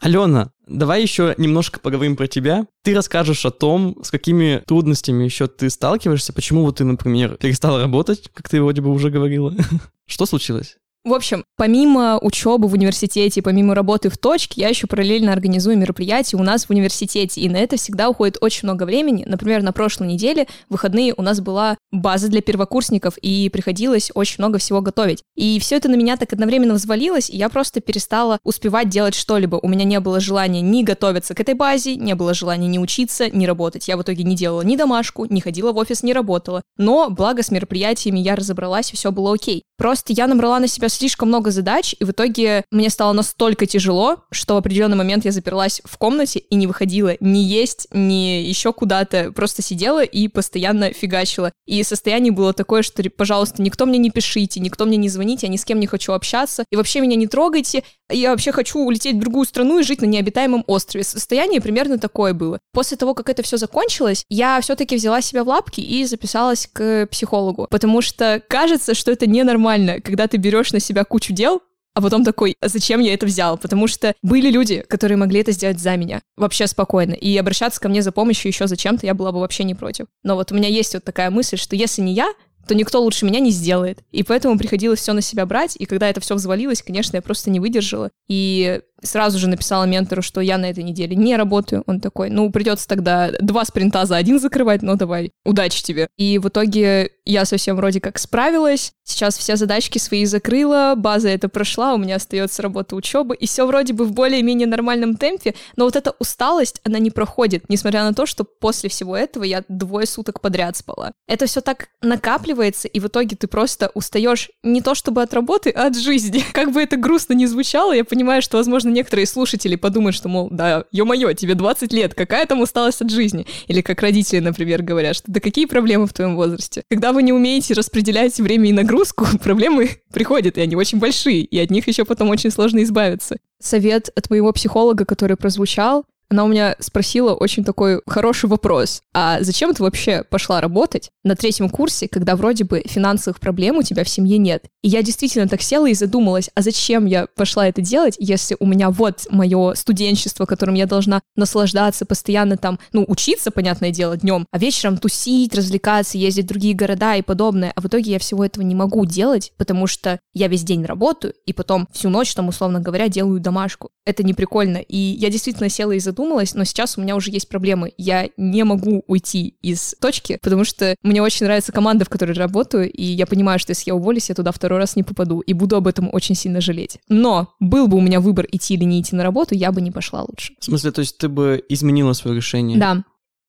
[0.00, 2.66] Алена, давай еще немножко поговорим про тебя.
[2.82, 7.80] Ты расскажешь о том, с какими трудностями еще ты сталкиваешься, почему вот ты, например, перестала
[7.80, 9.54] работать, как ты вроде бы уже говорила.
[10.06, 10.78] Что случилось?
[11.08, 16.36] В общем, помимо учебы в университете, помимо работы в точке, я еще параллельно организую мероприятия
[16.36, 19.24] у нас в университете, и на это всегда уходит очень много времени.
[19.26, 24.34] Например, на прошлой неделе в выходные у нас была база для первокурсников, и приходилось очень
[24.36, 25.22] много всего готовить.
[25.34, 29.58] И все это на меня так одновременно взвалилось, и я просто перестала успевать делать что-либо.
[29.62, 33.30] У меня не было желания ни готовиться к этой базе, не было желания ни учиться,
[33.30, 33.88] ни работать.
[33.88, 36.60] Я в итоге не делала ни домашку, не ходила в офис, не работала.
[36.76, 39.62] Но, благо, с мероприятиями я разобралась, и все было окей.
[39.78, 44.24] Просто я набрала на себя слишком много задач, и в итоге мне стало настолько тяжело,
[44.30, 48.72] что в определенный момент я заперлась в комнате и не выходила ни есть, ни еще
[48.72, 49.32] куда-то.
[49.32, 51.52] Просто сидела и постоянно фигачила.
[51.66, 55.52] И состояние было такое, что, пожалуйста, никто мне не пишите, никто мне не звоните, я
[55.52, 59.16] ни с кем не хочу общаться, и вообще меня не трогайте, я вообще хочу улететь
[59.16, 61.04] в другую страну и жить на необитаемом острове.
[61.04, 62.58] Состояние примерно такое было.
[62.72, 67.06] После того, как это все закончилось, я все-таки взяла себя в лапки и записалась к
[67.10, 71.62] психологу, потому что кажется, что это ненормально, когда ты берешь на себя кучу дел,
[71.98, 73.58] а потом такой, «А зачем я это взял?
[73.58, 77.88] Потому что были люди, которые могли это сделать за меня, вообще спокойно, и обращаться ко
[77.88, 80.06] мне за помощью еще зачем-то я была бы вообще не против.
[80.22, 82.32] Но вот у меня есть вот такая мысль, что если не я,
[82.68, 84.00] то никто лучше меня не сделает.
[84.12, 87.50] И поэтому приходилось все на себя брать, и когда это все взвалилось, конечно, я просто
[87.50, 88.10] не выдержала.
[88.28, 91.84] И Сразу же написала ментору, что я на этой неделе не работаю.
[91.86, 96.08] Он такой, ну, придется тогда два спринта за один закрывать, ну, давай, удачи тебе.
[96.16, 98.92] И в итоге я совсем вроде как справилась.
[99.04, 103.66] Сейчас все задачки свои закрыла, база это прошла, у меня остается работа учебы, и все
[103.66, 108.12] вроде бы в более-менее нормальном темпе, но вот эта усталость, она не проходит, несмотря на
[108.12, 111.12] то, что после всего этого я двое суток подряд спала.
[111.26, 115.70] Это все так накапливается, и в итоге ты просто устаешь не то чтобы от работы,
[115.70, 116.42] а от жизни.
[116.52, 120.48] Как бы это грустно не звучало, я понимаю, что, возможно, некоторые слушатели подумают, что, мол,
[120.50, 123.46] да, ё-моё, тебе 20 лет, какая там усталость от жизни?
[123.66, 126.82] Или как родители, например, говорят, что да какие проблемы в твоем возрасте?
[126.90, 131.58] Когда вы не умеете распределять время и нагрузку, проблемы приходят, и они очень большие, и
[131.58, 133.36] от них еще потом очень сложно избавиться.
[133.60, 139.02] Совет от моего психолога, который прозвучал, она у меня спросила очень такой хороший вопрос.
[139.14, 143.82] А зачем ты вообще пошла работать на третьем курсе, когда вроде бы финансовых проблем у
[143.82, 144.64] тебя в семье нет?
[144.82, 148.66] И я действительно так села и задумалась, а зачем я пошла это делать, если у
[148.66, 154.46] меня вот мое студенчество, которым я должна наслаждаться, постоянно там, ну, учиться, понятное дело, днем,
[154.50, 157.72] а вечером тусить, развлекаться, ездить в другие города и подобное.
[157.74, 161.32] А в итоге я всего этого не могу делать, потому что я весь день работаю,
[161.46, 163.90] и потом всю ночь там, условно говоря, делаю домашку.
[164.04, 164.78] Это не прикольно.
[164.78, 167.92] И я действительно села и задумалась, задумалась, но сейчас у меня уже есть проблемы.
[167.96, 172.90] Я не могу уйти из точки, потому что мне очень нравится команда, в которой работаю,
[172.90, 175.76] и я понимаю, что если я уволюсь, я туда второй раз не попаду, и буду
[175.76, 176.98] об этом очень сильно жалеть.
[177.08, 179.90] Но был бы у меня выбор идти или не идти на работу, я бы не
[179.90, 180.54] пошла лучше.
[180.58, 182.78] В смысле, то есть ты бы изменила свое решение?
[182.78, 183.04] Да,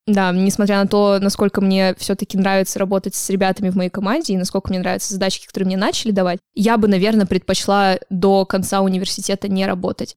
[0.05, 4.37] да, несмотря на то, насколько мне все-таки нравится работать с ребятами в моей команде и
[4.37, 9.47] насколько мне нравятся задачки, которые мне начали давать, я бы, наверное, предпочла до конца университета
[9.47, 10.15] не работать.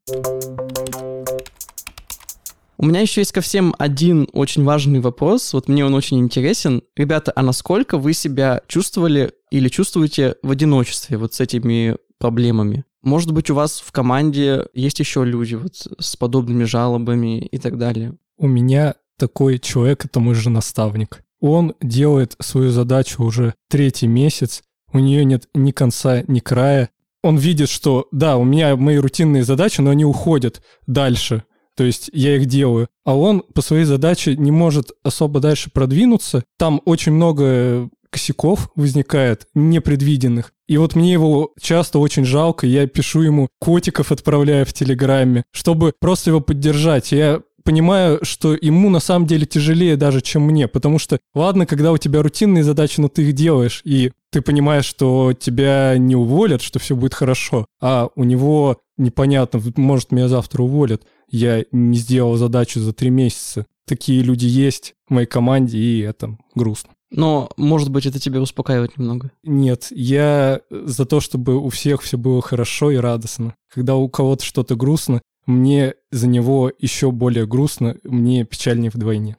[2.83, 5.53] У меня еще есть ко всем один очень важный вопрос.
[5.53, 6.83] Вот мне он очень интересен.
[6.97, 12.85] Ребята, а насколько вы себя чувствовали или чувствуете в одиночестве вот с этими проблемами?
[13.05, 17.79] Может быть, у вас в команде есть еще люди вот с подобными жалобами и так
[17.79, 18.17] далее?
[18.37, 21.23] У меня такой человек, это мой же наставник.
[21.41, 26.91] Он делает свою задачу уже третий месяц, у нее нет ни конца, ни края.
[27.23, 31.45] Он видит, что да, у меня мои рутинные задачи, но они уходят дальше
[31.77, 36.45] то есть я их делаю, а он по своей задаче не может особо дальше продвинуться.
[36.59, 40.53] Там очень много косяков возникает, непредвиденных.
[40.69, 45.93] И вот мне его часто очень жалко, я пишу ему котиков отправляю в Телеграме, чтобы
[45.99, 47.11] просто его поддержать.
[47.13, 51.93] Я понимаю, что ему на самом деле тяжелее даже, чем мне, потому что, ладно, когда
[51.93, 56.63] у тебя рутинные задачи, но ты их делаешь, и ты понимаешь, что тебя не уволят,
[56.63, 61.03] что все будет хорошо, а у него непонятно, может, меня завтра уволят
[61.33, 63.67] я не сделал задачу за три месяца.
[63.87, 66.93] Такие люди есть в моей команде, и это грустно.
[67.11, 69.33] Но, может быть, это тебя успокаивает немного?
[69.43, 73.55] Нет, я за то, чтобы у всех все было хорошо и радостно.
[73.73, 79.37] Когда у кого-то что-то грустно, мне за него еще более грустно, мне печальнее вдвойне.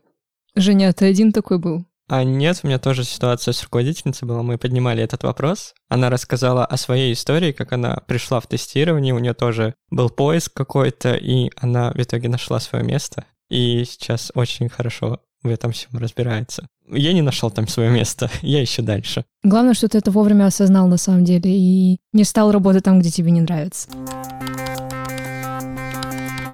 [0.56, 1.86] Женя, ты один такой был?
[2.10, 4.44] А нет, у меня тоже ситуация с руководительницей была.
[4.44, 5.74] Мы поднимали этот вопрос.
[5.90, 10.54] Она рассказала о своей истории, как она пришла в тестирование, у нее тоже был поиск
[10.54, 13.26] какой-то, и она в итоге нашла свое место.
[13.50, 16.68] И сейчас очень хорошо в этом всем разбирается.
[16.90, 19.26] Я не нашел там свое место, я ищу дальше.
[19.44, 23.12] Главное, что ты это вовремя осознал на самом деле и не стал работать там, где
[23.12, 23.88] тебе не нравится.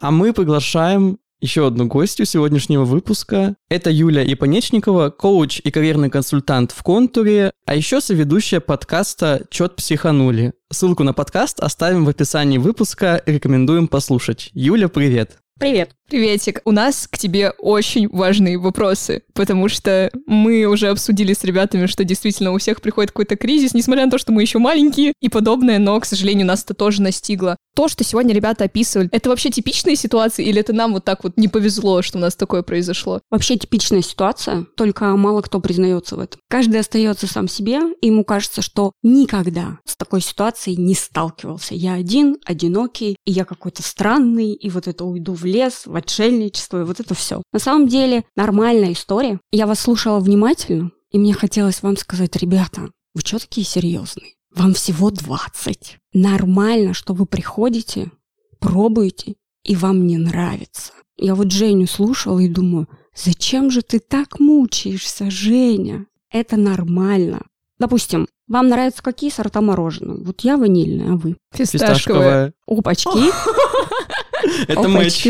[0.01, 3.56] А мы приглашаем еще одну гостью сегодняшнего выпуска.
[3.69, 10.54] Это Юля Ипонечникова, коуч и карьерный консультант в контуре, а еще соведущая подкаста «Чет психанули».
[10.71, 14.52] Ссылку на подкаст оставим в описании выпуска, рекомендуем послушать.
[14.54, 15.38] Юля, привет!
[15.60, 15.91] Привет.
[16.10, 16.62] Приветик.
[16.63, 22.04] У нас к тебе очень важные вопросы, потому что мы уже обсудили с ребятами, что
[22.04, 25.80] действительно у всех приходит какой-то кризис, несмотря на то, что мы еще маленькие и подобное,
[25.80, 27.56] но, к сожалению, нас это тоже настигло.
[27.73, 31.38] То, что сегодня ребята описывали, это вообще типичные ситуации или это нам вот так вот
[31.38, 33.21] не повезло, что у нас такое произошло?
[33.32, 36.41] Вообще типичная ситуация, только мало кто признается в этом.
[36.49, 41.75] Каждый остается сам себе, и ему кажется, что никогда с такой ситуацией не сталкивался.
[41.75, 46.82] Я один, одинокий, и я какой-то странный, и вот это уйду в лес, в отшельничество,
[46.82, 47.41] и вот это все.
[47.54, 49.28] На самом деле нормальная история.
[49.51, 54.33] Я вас слушала внимательно, и мне хотелось вам сказать, ребята, вы что такие серьезные?
[54.55, 55.97] Вам всего 20.
[56.13, 58.11] Нормально, что вы приходите,
[58.59, 60.93] пробуете, и вам не нравится.
[61.17, 66.05] Я вот Женю слушала и думаю, зачем же ты так мучаешься, Женя?
[66.31, 67.41] Это нормально.
[67.77, 70.23] Допустим, вам нравятся какие сорта мороженого?
[70.23, 71.37] Вот я ванильная, а вы?
[71.53, 72.53] Фисташковая.
[72.67, 73.09] Опачки.
[74.67, 75.28] Это матч.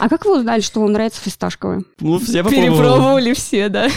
[0.00, 1.84] А как вы узнали, что вам нравится фисташковое?
[2.00, 3.88] Ну, все Перепробовали все, да.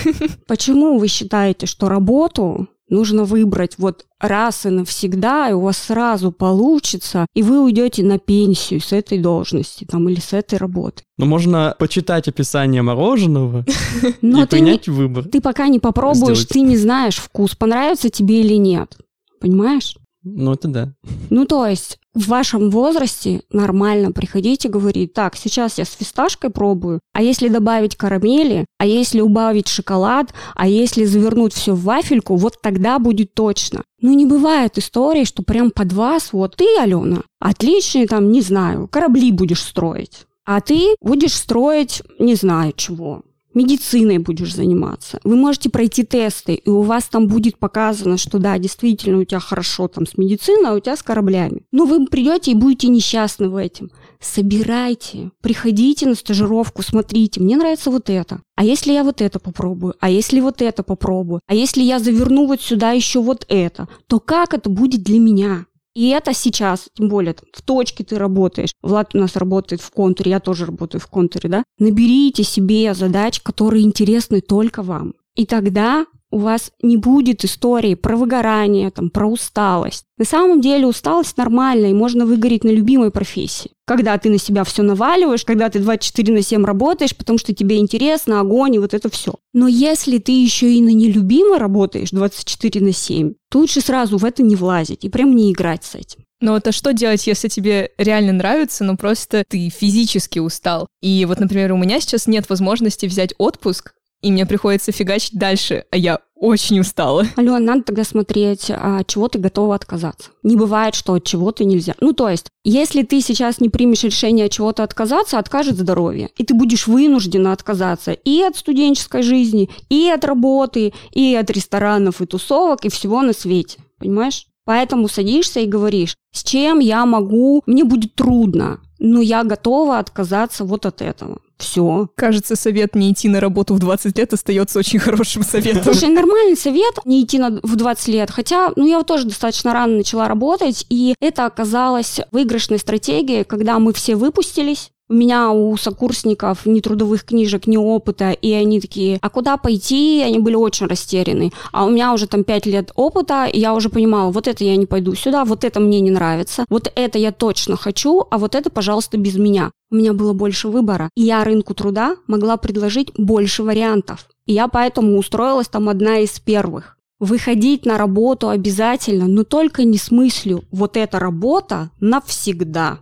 [0.48, 6.32] Почему вы считаете, что работу Нужно выбрать вот раз и навсегда, и у вас сразу
[6.32, 11.02] получится, и вы уйдете на пенсию с этой должности там, или с этой работы.
[11.18, 13.66] Ну, можно почитать описание мороженого
[14.22, 15.24] Но и не- принять выбор.
[15.24, 16.50] ты пока не попробуешь, Сделать.
[16.50, 18.96] ты не знаешь вкус, понравится тебе или нет.
[19.42, 19.96] Понимаешь?
[20.26, 20.94] Ну, это да.
[21.30, 26.50] Ну, то есть в вашем возрасте нормально приходить и говорить, так, сейчас я с фисташкой
[26.50, 32.38] пробую, а если добавить карамели, а если убавить шоколад, а если завернуть все в вафельку,
[32.38, 33.84] вот тогда будет точно.
[34.02, 38.88] Ну, не бывает истории, что прям под вас, вот ты, Алена, отличный там, не знаю,
[38.88, 43.22] корабли будешь строить, а ты будешь строить, не знаю чего,
[43.56, 45.20] медициной будешь заниматься.
[45.24, 49.40] Вы можете пройти тесты, и у вас там будет показано, что да, действительно, у тебя
[49.40, 51.64] хорошо там с медициной, а у тебя с кораблями.
[51.72, 53.90] Но вы придете и будете несчастны в этом.
[54.20, 58.42] Собирайте, приходите на стажировку, смотрите, мне нравится вот это.
[58.56, 59.96] А если я вот это попробую?
[60.00, 61.42] А если вот это попробую?
[61.48, 63.88] А если я заверну вот сюда еще вот это?
[64.08, 65.66] То как это будет для меня?
[65.96, 68.74] И это сейчас, тем более в точке ты работаешь.
[68.84, 71.64] Влад у нас работает в контуре, я тоже работаю в контуре, да?
[71.80, 75.14] Наберите себе задач, которые интересны только вам.
[75.36, 76.06] И тогда
[76.36, 80.04] у вас не будет истории про выгорание, там, про усталость.
[80.18, 83.72] На самом деле усталость нормальная, и можно выгореть на любимой профессии.
[83.88, 87.78] Когда ты на себя все наваливаешь, когда ты 24 на 7 работаешь, потому что тебе
[87.78, 89.36] интересно, огонь и вот это все.
[89.54, 94.26] Но если ты еще и на нелюбимой работаешь 24 на 7, то лучше сразу в
[94.26, 96.26] это не влазить и прям не играть с этим.
[96.42, 100.88] Но вот а что делать, если тебе реально нравится, но просто ты физически устал?
[101.02, 103.94] И вот, например, у меня сейчас нет возможности взять отпуск,
[104.26, 107.28] и мне приходится фигачить дальше, а я очень устала.
[107.36, 110.32] Алена, надо тогда смотреть, а, от чего ты готова отказаться.
[110.42, 111.94] Не бывает, что от чего-то нельзя.
[112.02, 116.32] Ну, то есть, если ты сейчас не примешь решение от чего-то отказаться, откажет здоровье.
[116.38, 122.20] И ты будешь вынуждена отказаться и от студенческой жизни, и от работы, и от ресторанов,
[122.20, 123.78] и тусовок, и всего на свете.
[124.00, 124.48] Понимаешь?
[124.66, 130.64] Поэтому садишься и говоришь, с чем я могу, мне будет трудно, но я готова отказаться
[130.64, 131.42] вот от этого.
[131.58, 132.10] Все.
[132.16, 135.84] Кажется, совет не идти на работу в 20 лет остается очень хорошим советом.
[135.84, 138.32] Слушай, нормальный совет не идти на, в 20 лет.
[138.32, 143.80] Хотя, ну, я вот тоже достаточно рано начала работать, и это оказалось выигрышной стратегией, когда
[143.80, 144.92] мы все выпустились.
[145.08, 150.24] У меня у сокурсников ни трудовых книжек, ни опыта, и они такие, а куда пойти?
[150.26, 151.52] Они были очень растеряны.
[151.72, 154.76] А у меня уже там 5 лет опыта, и я уже понимала, вот это я
[154.76, 158.56] не пойду сюда, вот это мне не нравится, вот это я точно хочу, а вот
[158.56, 159.70] это, пожалуйста, без меня.
[159.92, 164.26] У меня было больше выбора, и я рынку труда могла предложить больше вариантов.
[164.48, 166.98] И я поэтому устроилась там одна из первых.
[167.20, 173.02] Выходить на работу обязательно, но только не с мыслью «вот эта работа навсегда».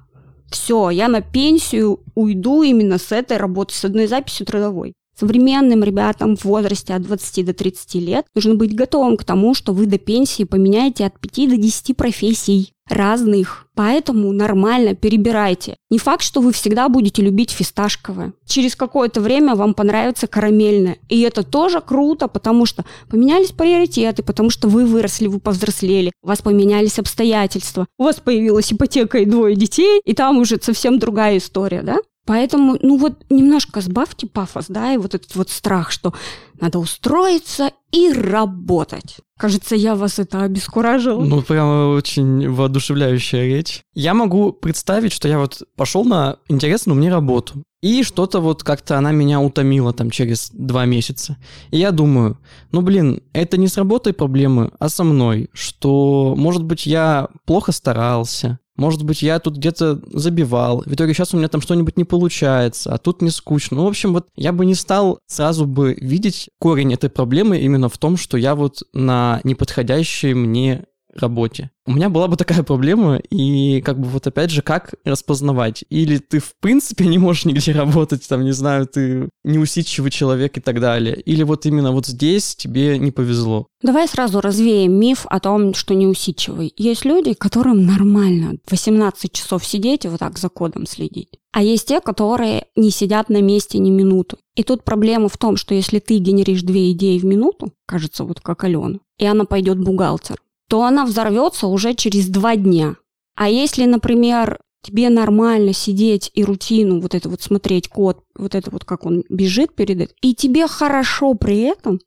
[0.54, 4.94] Все, я на пенсию уйду именно с этой работы, с одной записью трудовой.
[5.20, 9.74] Современным ребятам в возрасте от 20 до 30 лет нужно быть готовым к тому, что
[9.74, 13.68] вы до пенсии поменяете от 5 до 10 профессий разных.
[13.76, 15.78] Поэтому нормально перебирайте.
[15.90, 18.34] Не факт, что вы всегда будете любить фисташковое.
[18.46, 20.98] Через какое-то время вам понравится карамельное.
[21.10, 26.28] И это тоже круто, потому что поменялись приоритеты, потому что вы выросли, вы повзрослели, у
[26.28, 31.38] вас поменялись обстоятельства, у вас появилась ипотека и двое детей, и там уже совсем другая
[31.38, 31.98] история, да?
[32.26, 36.14] Поэтому, ну вот, немножко сбавьте пафос, да, и вот этот вот страх, что
[36.60, 39.18] надо устроиться и работать.
[39.38, 41.24] Кажется, я вас это обескуражила.
[41.24, 43.82] Ну, прямо очень воодушевляющая речь.
[43.94, 47.64] Я могу представить, что я вот пошел на интересную мне работу.
[47.82, 51.36] И что-то вот как-то она меня утомила там через два месяца.
[51.70, 52.40] И я думаю,
[52.72, 55.50] ну блин, это не с работой проблемы, а со мной.
[55.52, 60.82] Что, может быть, я плохо старался, может быть, я тут где-то забивал.
[60.86, 63.78] В итоге сейчас у меня там что-нибудь не получается, а тут не скучно.
[63.78, 67.90] Ну, в общем, вот я бы не стал сразу бы видеть корень этой проблемы именно
[67.90, 71.72] в том, что я вот на неподходящей мне работе.
[71.86, 75.84] У меня была бы такая проблема, и как бы вот опять же, как распознавать?
[75.90, 80.62] Или ты в принципе не можешь нигде работать, там, не знаю, ты неусидчивый человек и
[80.62, 81.20] так далее.
[81.22, 83.68] Или вот именно вот здесь тебе не повезло.
[83.82, 86.74] Давай сразу развеем миф о том, что неусидчивый.
[86.78, 91.40] Есть люди, которым нормально 18 часов сидеть и вот так за кодом следить.
[91.52, 94.38] А есть те, которые не сидят на месте ни минуты.
[94.56, 98.40] И тут проблема в том, что если ты генеришь две идеи в минуту, кажется, вот
[98.40, 100.38] как Алена, и она пойдет бухгалтер,
[100.70, 102.96] то она взорвется уже через два дня.
[103.36, 108.70] А если, например, тебе нормально сидеть и рутину, вот это вот смотреть код, вот это
[108.70, 112.00] вот как он бежит перед этим, и тебе хорошо при этом,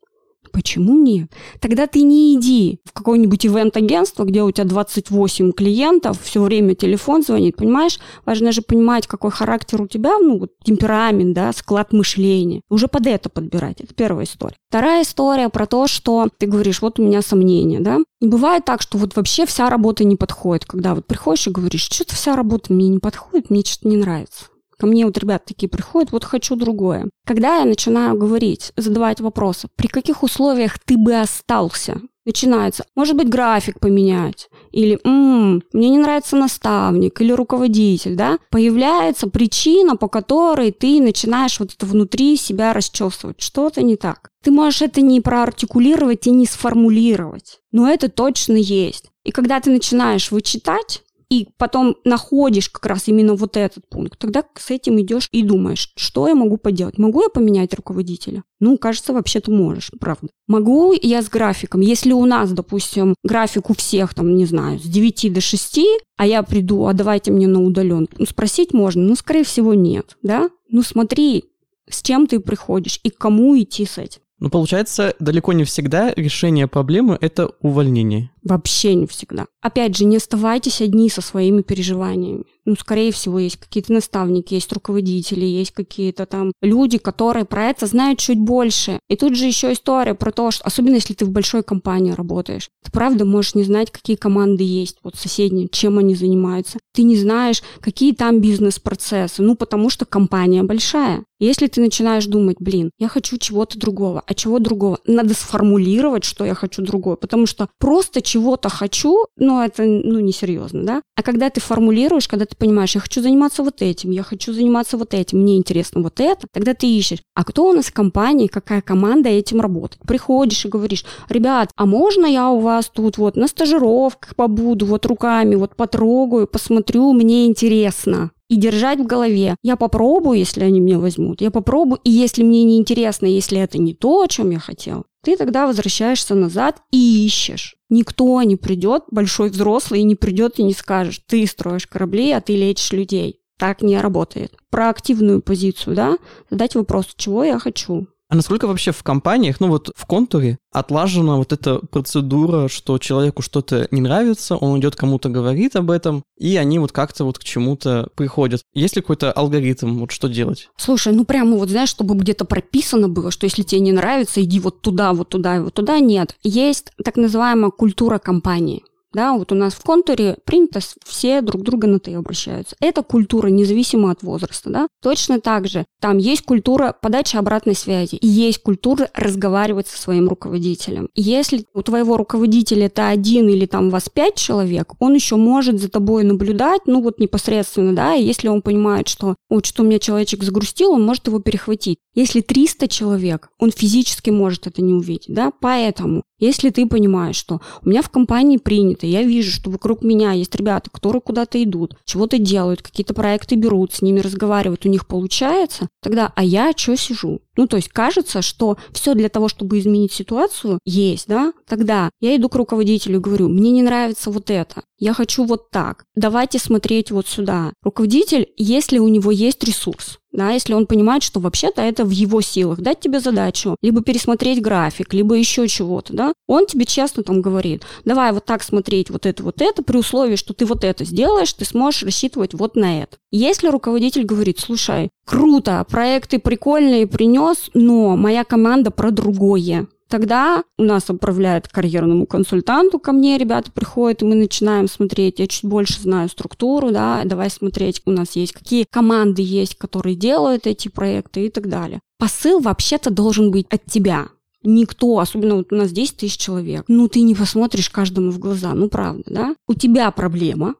[0.51, 1.31] Почему нет?
[1.59, 7.23] Тогда ты не иди в какое-нибудь ивент-агентство, где у тебя 28 клиентов, все время телефон
[7.23, 7.99] звонит, понимаешь?
[8.25, 12.61] Важно же понимать, какой характер у тебя, ну, вот темперамент, да, склад мышления.
[12.69, 13.81] Уже под это подбирать.
[13.81, 14.55] Это первая история.
[14.69, 17.99] Вторая история про то, что ты говоришь, вот у меня сомнения, да?
[18.19, 21.87] Не бывает так, что вот вообще вся работа не подходит, когда вот приходишь и говоришь,
[21.89, 24.45] что-то вся работа мне не подходит, мне что-то не нравится.
[24.79, 27.09] Ко мне вот ребят такие приходят, вот хочу другое.
[27.25, 32.01] Когда я начинаю говорить, задавать вопросы, при каких условиях ты бы остался?
[32.27, 38.37] Начинается, может быть, график поменять, или «М, мне не нравится наставник, или руководитель, да?
[38.51, 43.39] Появляется причина, по которой ты начинаешь вот это внутри себя расчесывать.
[43.39, 44.27] Что-то не так.
[44.43, 49.05] Ты можешь это не проартикулировать и не сформулировать, но это точно есть.
[49.23, 54.43] И когда ты начинаешь вычитать, и потом находишь как раз именно вот этот пункт, тогда
[54.55, 56.97] с этим идешь и думаешь, что я могу поделать.
[56.97, 58.43] Могу я поменять руководителя?
[58.59, 60.29] Ну, кажется, вообще-то можешь, правда.
[60.47, 61.81] Могу я с графиком?
[61.81, 65.79] Если у нас, допустим, график у всех, там, не знаю, с 9 до 6,
[66.17, 68.13] а я приду, а давайте мне на удаленку.
[68.17, 70.49] Ну, спросить можно, ну, скорее всего, нет, да?
[70.69, 71.45] Ну, смотри,
[71.89, 74.21] с чем ты приходишь и к кому идти с этим.
[74.39, 78.29] Ну, получается, далеко не всегда решение проблемы— это увольнение.
[78.47, 79.47] Вообще не всегда.
[79.61, 82.45] Опять же, не оставайтесь одни со своими переживаниями.
[82.63, 87.85] Ну, скорее всего, есть какие-то наставники, есть руководители, есть какие-то там люди, которые про это
[87.85, 88.99] знают чуть больше.
[89.09, 92.69] И тут же еще история про то, что, особенно если ты в большой компании работаешь,
[92.83, 96.79] ты правда можешь не знать, какие команды есть, вот соседние, чем они занимаются.
[96.93, 101.23] Ты не знаешь, какие там бизнес-процессы, ну, потому что компания большая.
[101.39, 104.99] Если ты начинаешь думать, блин, я хочу чего-то другого, а чего другого?
[105.05, 110.83] Надо сформулировать, что я хочу другое, потому что просто чего-то хочу, ну, это, ну, несерьезно,
[110.83, 111.01] да?
[111.15, 114.97] А когда ты формулируешь, когда ты понимаешь, я хочу заниматься вот этим, я хочу заниматься
[114.97, 118.47] вот этим, мне интересно вот это, тогда ты ищешь, а кто у нас в компании,
[118.47, 120.03] какая команда этим работает?
[120.05, 125.05] Приходишь и говоришь, ребят, а можно я у вас тут вот на стажировках побуду, вот
[125.07, 129.55] руками вот потрогаю, посмотрю, мне интересно и держать в голове.
[129.63, 131.41] Я попробую, если они меня возьмут.
[131.41, 135.05] Я попробую, и если мне не интересно, если это не то, о чем я хотел,
[135.27, 137.75] ты тогда возвращаешься назад и ищешь.
[137.89, 142.39] Никто не придет, большой взрослый, и не придет и не скажет, ты строишь корабли, а
[142.39, 143.41] ты лечишь людей.
[143.59, 144.55] Так не работает.
[144.69, 146.17] Про активную позицию, да,
[146.49, 151.37] задать вопрос, чего я хочу, а насколько вообще в компаниях, ну вот в контуре, отлажена
[151.37, 156.57] вот эта процедура, что человеку что-то не нравится, он идет кому-то говорит об этом, и
[156.57, 158.61] они вот как-то вот к чему-то приходят.
[158.73, 160.69] Есть ли какой-то алгоритм, вот что делать?
[160.77, 164.59] Слушай, ну прямо вот знаешь, чтобы где-то прописано было, что если тебе не нравится, иди
[164.59, 166.35] вот туда, вот туда вот туда, нет.
[166.43, 171.87] Есть так называемая культура компании да, вот у нас в контуре принято все друг друга
[171.87, 172.75] на «ты» обращаются.
[172.79, 174.87] Это культура, независимо от возраста, да.
[175.01, 180.27] Точно так же там есть культура подачи обратной связи, и есть культура разговаривать со своим
[180.27, 181.09] руководителем.
[181.15, 185.89] Если у твоего руководителя это один или там вас пять человек, он еще может за
[185.89, 189.99] тобой наблюдать, ну вот непосредственно, да, и если он понимает, что вот что у меня
[189.99, 191.97] человечек загрустил, он может его перехватить.
[192.13, 197.61] Если 300 человек, он физически может это не увидеть, да, поэтому если ты понимаешь, что
[197.83, 201.97] у меня в компании принято, я вижу, что вокруг меня есть ребята, которые куда-то идут,
[202.05, 206.95] чего-то делают, какие-то проекты берут, с ними разговаривают, у них получается, тогда, а я что
[206.95, 207.41] сижу?
[207.57, 211.53] Ну, то есть кажется, что все для того, чтобы изменить ситуацию, есть, да?
[211.67, 215.69] Тогда я иду к руководителю и говорю, мне не нравится вот это, я хочу вот
[215.69, 217.73] так, давайте смотреть вот сюда.
[217.83, 222.41] Руководитель, если у него есть ресурс, да, если он понимает, что вообще-то это в его
[222.41, 227.41] силах, дать тебе задачу, либо пересмотреть график, либо еще чего-то, да, он тебе честно там
[227.41, 231.05] говорит, давай вот так смотреть вот это, вот это, при условии, что ты вот это
[231.05, 233.17] сделаешь, ты сможешь рассчитывать вот на это.
[233.31, 240.83] Если руководитель говорит, слушай, круто, проекты прикольные принес, но моя команда про другое, Тогда у
[240.83, 245.99] нас отправляют карьерному консультанту ко мне, ребята приходят, и мы начинаем смотреть, я чуть больше
[245.99, 251.47] знаю структуру, да, давай смотреть, у нас есть, какие команды есть, которые делают эти проекты
[251.47, 251.99] и так далее.
[252.17, 254.29] Посыл вообще-то должен быть от тебя.
[254.63, 258.73] Никто, особенно вот у нас 10 тысяч человек, ну ты не посмотришь каждому в глаза,
[258.73, 259.55] ну правда, да?
[259.67, 260.75] У тебя проблема,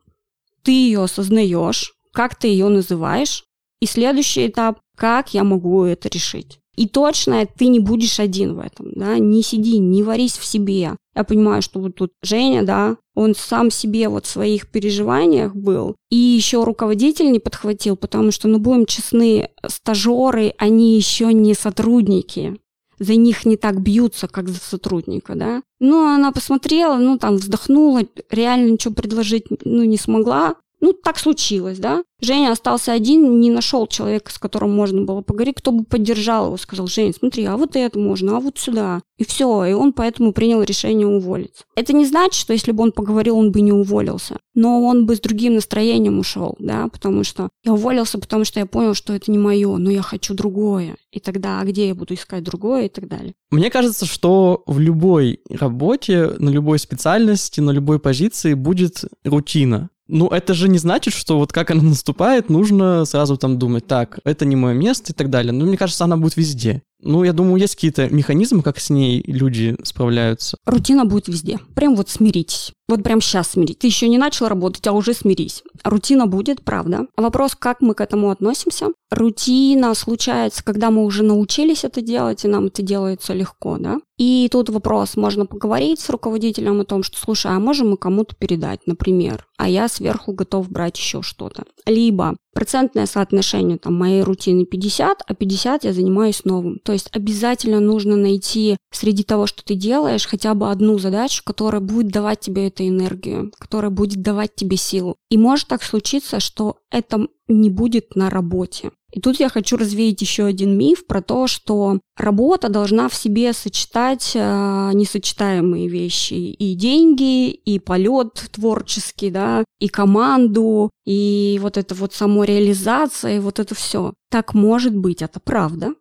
[0.64, 3.44] ты ее осознаешь, как ты ее называешь,
[3.82, 6.60] и следующий этап, как я могу это решить.
[6.78, 10.96] И точно ты не будешь один в этом, да, не сиди, не варись в себе.
[11.16, 15.96] Я понимаю, что вот тут Женя, да, он сам себе вот в своих переживаниях был.
[16.12, 22.60] И еще руководитель не подхватил, потому что, ну, будем честны, стажеры, они еще не сотрудники.
[23.00, 25.64] За них не так бьются, как за сотрудника, да.
[25.80, 30.56] Ну, она посмотрела, ну, там, вздохнула, реально ничего предложить, ну, не смогла.
[30.80, 32.04] Ну, так случилось, да.
[32.20, 36.58] Женя остался один, не нашел человека, с которым можно было поговорить, кто бы поддержал его,
[36.58, 39.02] сказал, Жень, смотри, а вот это можно, а вот сюда.
[39.18, 41.64] И все, и он поэтому принял решение уволиться.
[41.76, 45.16] Это не значит, что если бы он поговорил, он бы не уволился, но он бы
[45.16, 49.32] с другим настроением ушел, да, потому что я уволился, потому что я понял, что это
[49.32, 50.98] не мое, но я хочу другое.
[51.12, 53.34] И тогда, а где я буду искать другое и так далее.
[53.52, 59.90] Мне кажется, что в любой работе, на любой специальности, на любой позиции будет рутина.
[60.08, 64.20] Ну, это же не значит, что вот как она наступает, нужно сразу там думать, так,
[64.24, 65.52] это не мое место и так далее.
[65.52, 66.82] Но мне кажется, она будет везде.
[67.02, 70.58] Ну, я думаю, есть какие-то механизмы, как с ней люди справляются.
[70.66, 71.60] Рутина будет везде.
[71.76, 72.72] Прям вот смиритесь.
[72.90, 73.80] Вот прям сейчас смирить.
[73.80, 75.64] Ты еще не начал работать, а уже смирись.
[75.84, 77.08] Рутина будет, правда.
[77.18, 78.88] Вопрос, как мы к этому относимся.
[79.12, 84.00] Рутина случается, когда мы уже научились это делать, и нам это делается легко, да.
[84.18, 88.36] И тут вопрос, можно поговорить с руководителем о том, что, слушай, а можем мы кому-то
[88.36, 91.66] передать, например, а я сверху готов брать еще что-то.
[91.86, 96.80] Либо процентное соотношение там, моей рутины 50, а 50 я занимаюсь новым.
[96.80, 101.82] То есть обязательно нужно найти среди того, что ты делаешь, хотя бы одну задачу, которая
[101.82, 105.18] будет давать тебе эту энергию, которая будет давать тебе силу.
[105.30, 108.90] И может так случиться, что это не будет на работе.
[109.18, 113.52] И тут я хочу развеять еще один миф про то, что работа должна в себе
[113.52, 116.36] сочетать э, несочетаемые вещи.
[116.36, 123.58] И деньги, и полет творческий, да, и команду, и вот это вот самореализация, и вот
[123.58, 124.14] это все.
[124.30, 125.96] Так может быть, это правда.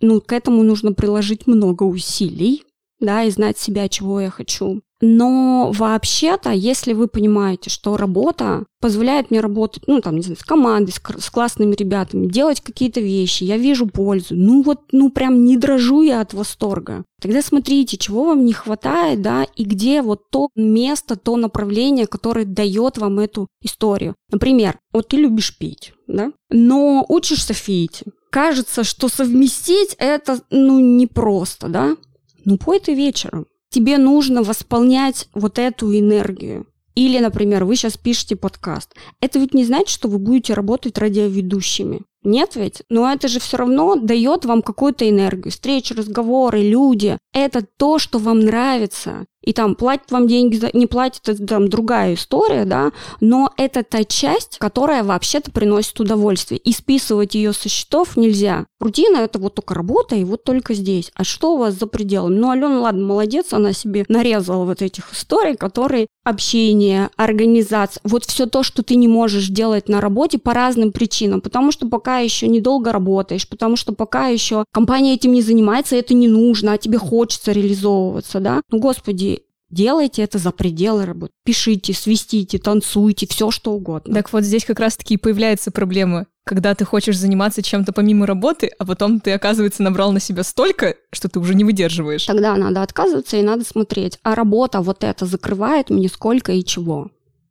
[0.00, 2.62] Ну, к этому нужно приложить много усилий,
[3.00, 4.82] да, и знать себя, чего я хочу.
[5.02, 10.44] Но вообще-то, если вы понимаете, что работа позволяет мне работать, ну, там, не знаю, с
[10.44, 15.44] командой, с, с классными ребятами, делать какие-то вещи, я вижу пользу, ну, вот, ну, прям
[15.44, 17.04] не дрожу я от восторга.
[17.20, 22.44] Тогда смотрите, чего вам не хватает, да, и где вот то место, то направление, которое
[22.44, 24.14] дает вам эту историю.
[24.30, 28.04] Например, вот ты любишь петь, да, но учишься фить.
[28.30, 31.96] Кажется, что совместить это, ну, непросто, да,
[32.44, 33.46] ну пой ты вечером.
[33.70, 36.66] Тебе нужно восполнять вот эту энергию.
[36.96, 38.94] Или, например, вы сейчас пишете подкаст.
[39.20, 42.02] Это ведь не значит, что вы будете работать радиоведущими.
[42.22, 42.82] Нет ведь?
[42.90, 45.52] Но это же все равно дает вам какую-то энергию.
[45.52, 47.16] Встречи, разговоры, люди.
[47.32, 49.24] Это то, что вам нравится.
[49.42, 54.04] И там платят вам деньги, не платят, это там другая история, да, но это та
[54.04, 56.58] часть, которая вообще-то приносит удовольствие.
[56.58, 58.66] И списывать ее со счетов нельзя.
[58.80, 61.10] Рутина это вот только работа, и вот только здесь.
[61.14, 62.36] А что у вас за пределами?
[62.36, 68.46] Ну, Алена, ладно, молодец, она себе нарезала вот этих историй, которые общение, организация, вот все
[68.46, 72.46] то, что ты не можешь делать на работе по разным причинам, потому что пока еще
[72.46, 76.98] недолго работаешь, потому что пока еще компания этим не занимается, это не нужно, а тебе
[76.98, 78.60] хочется реализовываться, да?
[78.70, 79.39] Ну, господи,
[79.70, 81.32] Делайте это за пределы работы.
[81.44, 84.12] Пишите, свистите, танцуйте, все что угодно.
[84.14, 88.72] Так вот здесь как раз-таки и появляется проблема, когда ты хочешь заниматься чем-то помимо работы,
[88.78, 92.26] а потом ты, оказывается, набрал на себя столько, что ты уже не выдерживаешь.
[92.26, 97.10] Тогда надо отказываться и надо смотреть, а работа вот это закрывает мне сколько и чего.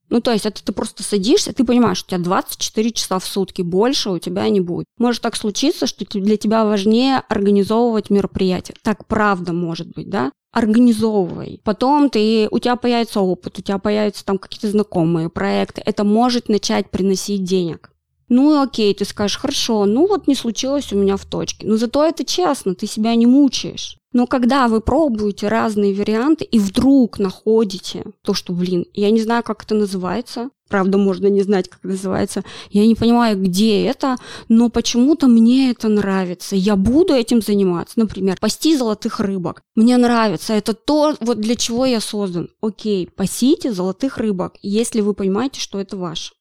[0.10, 3.62] Ну, то есть это ты просто садишься, ты понимаешь, у тебя 24 часа в сутки,
[3.62, 4.88] больше у тебя не будет.
[4.98, 8.76] Может так случиться, что для тебя важнее организовывать мероприятие.
[8.82, 10.32] Так правда может быть, да?
[10.52, 11.62] Организовывай.
[11.64, 15.82] Потом ты, у тебя появится опыт, у тебя появятся там какие-то знакомые проекты.
[15.86, 17.92] Это может начать приносить денег.
[18.30, 21.68] Ну окей, ты скажешь, хорошо, ну вот не случилось у меня в точке.
[21.68, 23.98] Но зато это честно, ты себя не мучаешь.
[24.12, 29.44] Но когда вы пробуете разные варианты и вдруг находите то, что, блин, я не знаю,
[29.44, 34.18] как это называется, правда, можно не знать, как называется, я не понимаю, где это,
[34.48, 36.56] но почему-то мне это нравится.
[36.56, 38.00] Я буду этим заниматься.
[38.00, 39.62] Например, пасти золотых рыбок.
[39.76, 40.54] Мне нравится.
[40.54, 42.50] Это то, вот для чего я создан.
[42.62, 46.34] Окей, пасите золотых рыбок, если вы понимаете, что это ваше.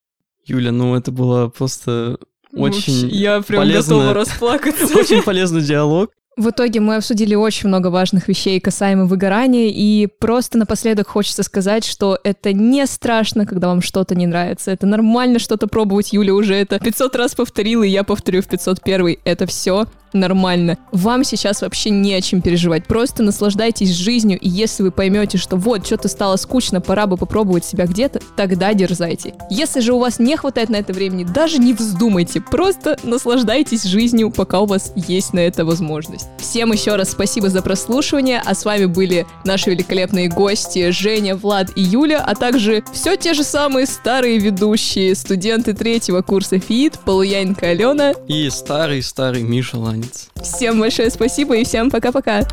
[0.48, 2.18] Юля, ну это было просто
[2.52, 4.98] очень Я прям полезно, готова расплакаться.
[4.98, 6.10] Очень полезный диалог.
[6.38, 11.84] В итоге мы обсудили очень много важных вещей касаемо выгорания, и просто напоследок хочется сказать,
[11.84, 14.70] что это не страшно, когда вам что-то не нравится.
[14.70, 16.12] Это нормально что-то пробовать.
[16.12, 19.16] Юля уже это 500 раз повторила, и я повторю в 501.
[19.24, 20.78] Это все нормально.
[20.92, 22.86] Вам сейчас вообще не о чем переживать.
[22.86, 27.64] Просто наслаждайтесь жизнью, и если вы поймете, что вот, что-то стало скучно, пора бы попробовать
[27.64, 29.34] себя где-то, тогда дерзайте.
[29.50, 32.40] Если же у вас не хватает на это времени, даже не вздумайте.
[32.40, 36.28] Просто наслаждайтесь жизнью, пока у вас есть на это возможность.
[36.38, 41.70] Всем еще раз спасибо за прослушивание, а с вами были наши великолепные гости Женя, Влад
[41.76, 47.68] и Юля, а также все те же самые старые ведущие, студенты третьего курса ФИИД, Полуянька
[47.68, 50.28] Алена И старый-старый Миша Ланец.
[50.42, 52.46] Всем большое спасибо и всем пока-пока.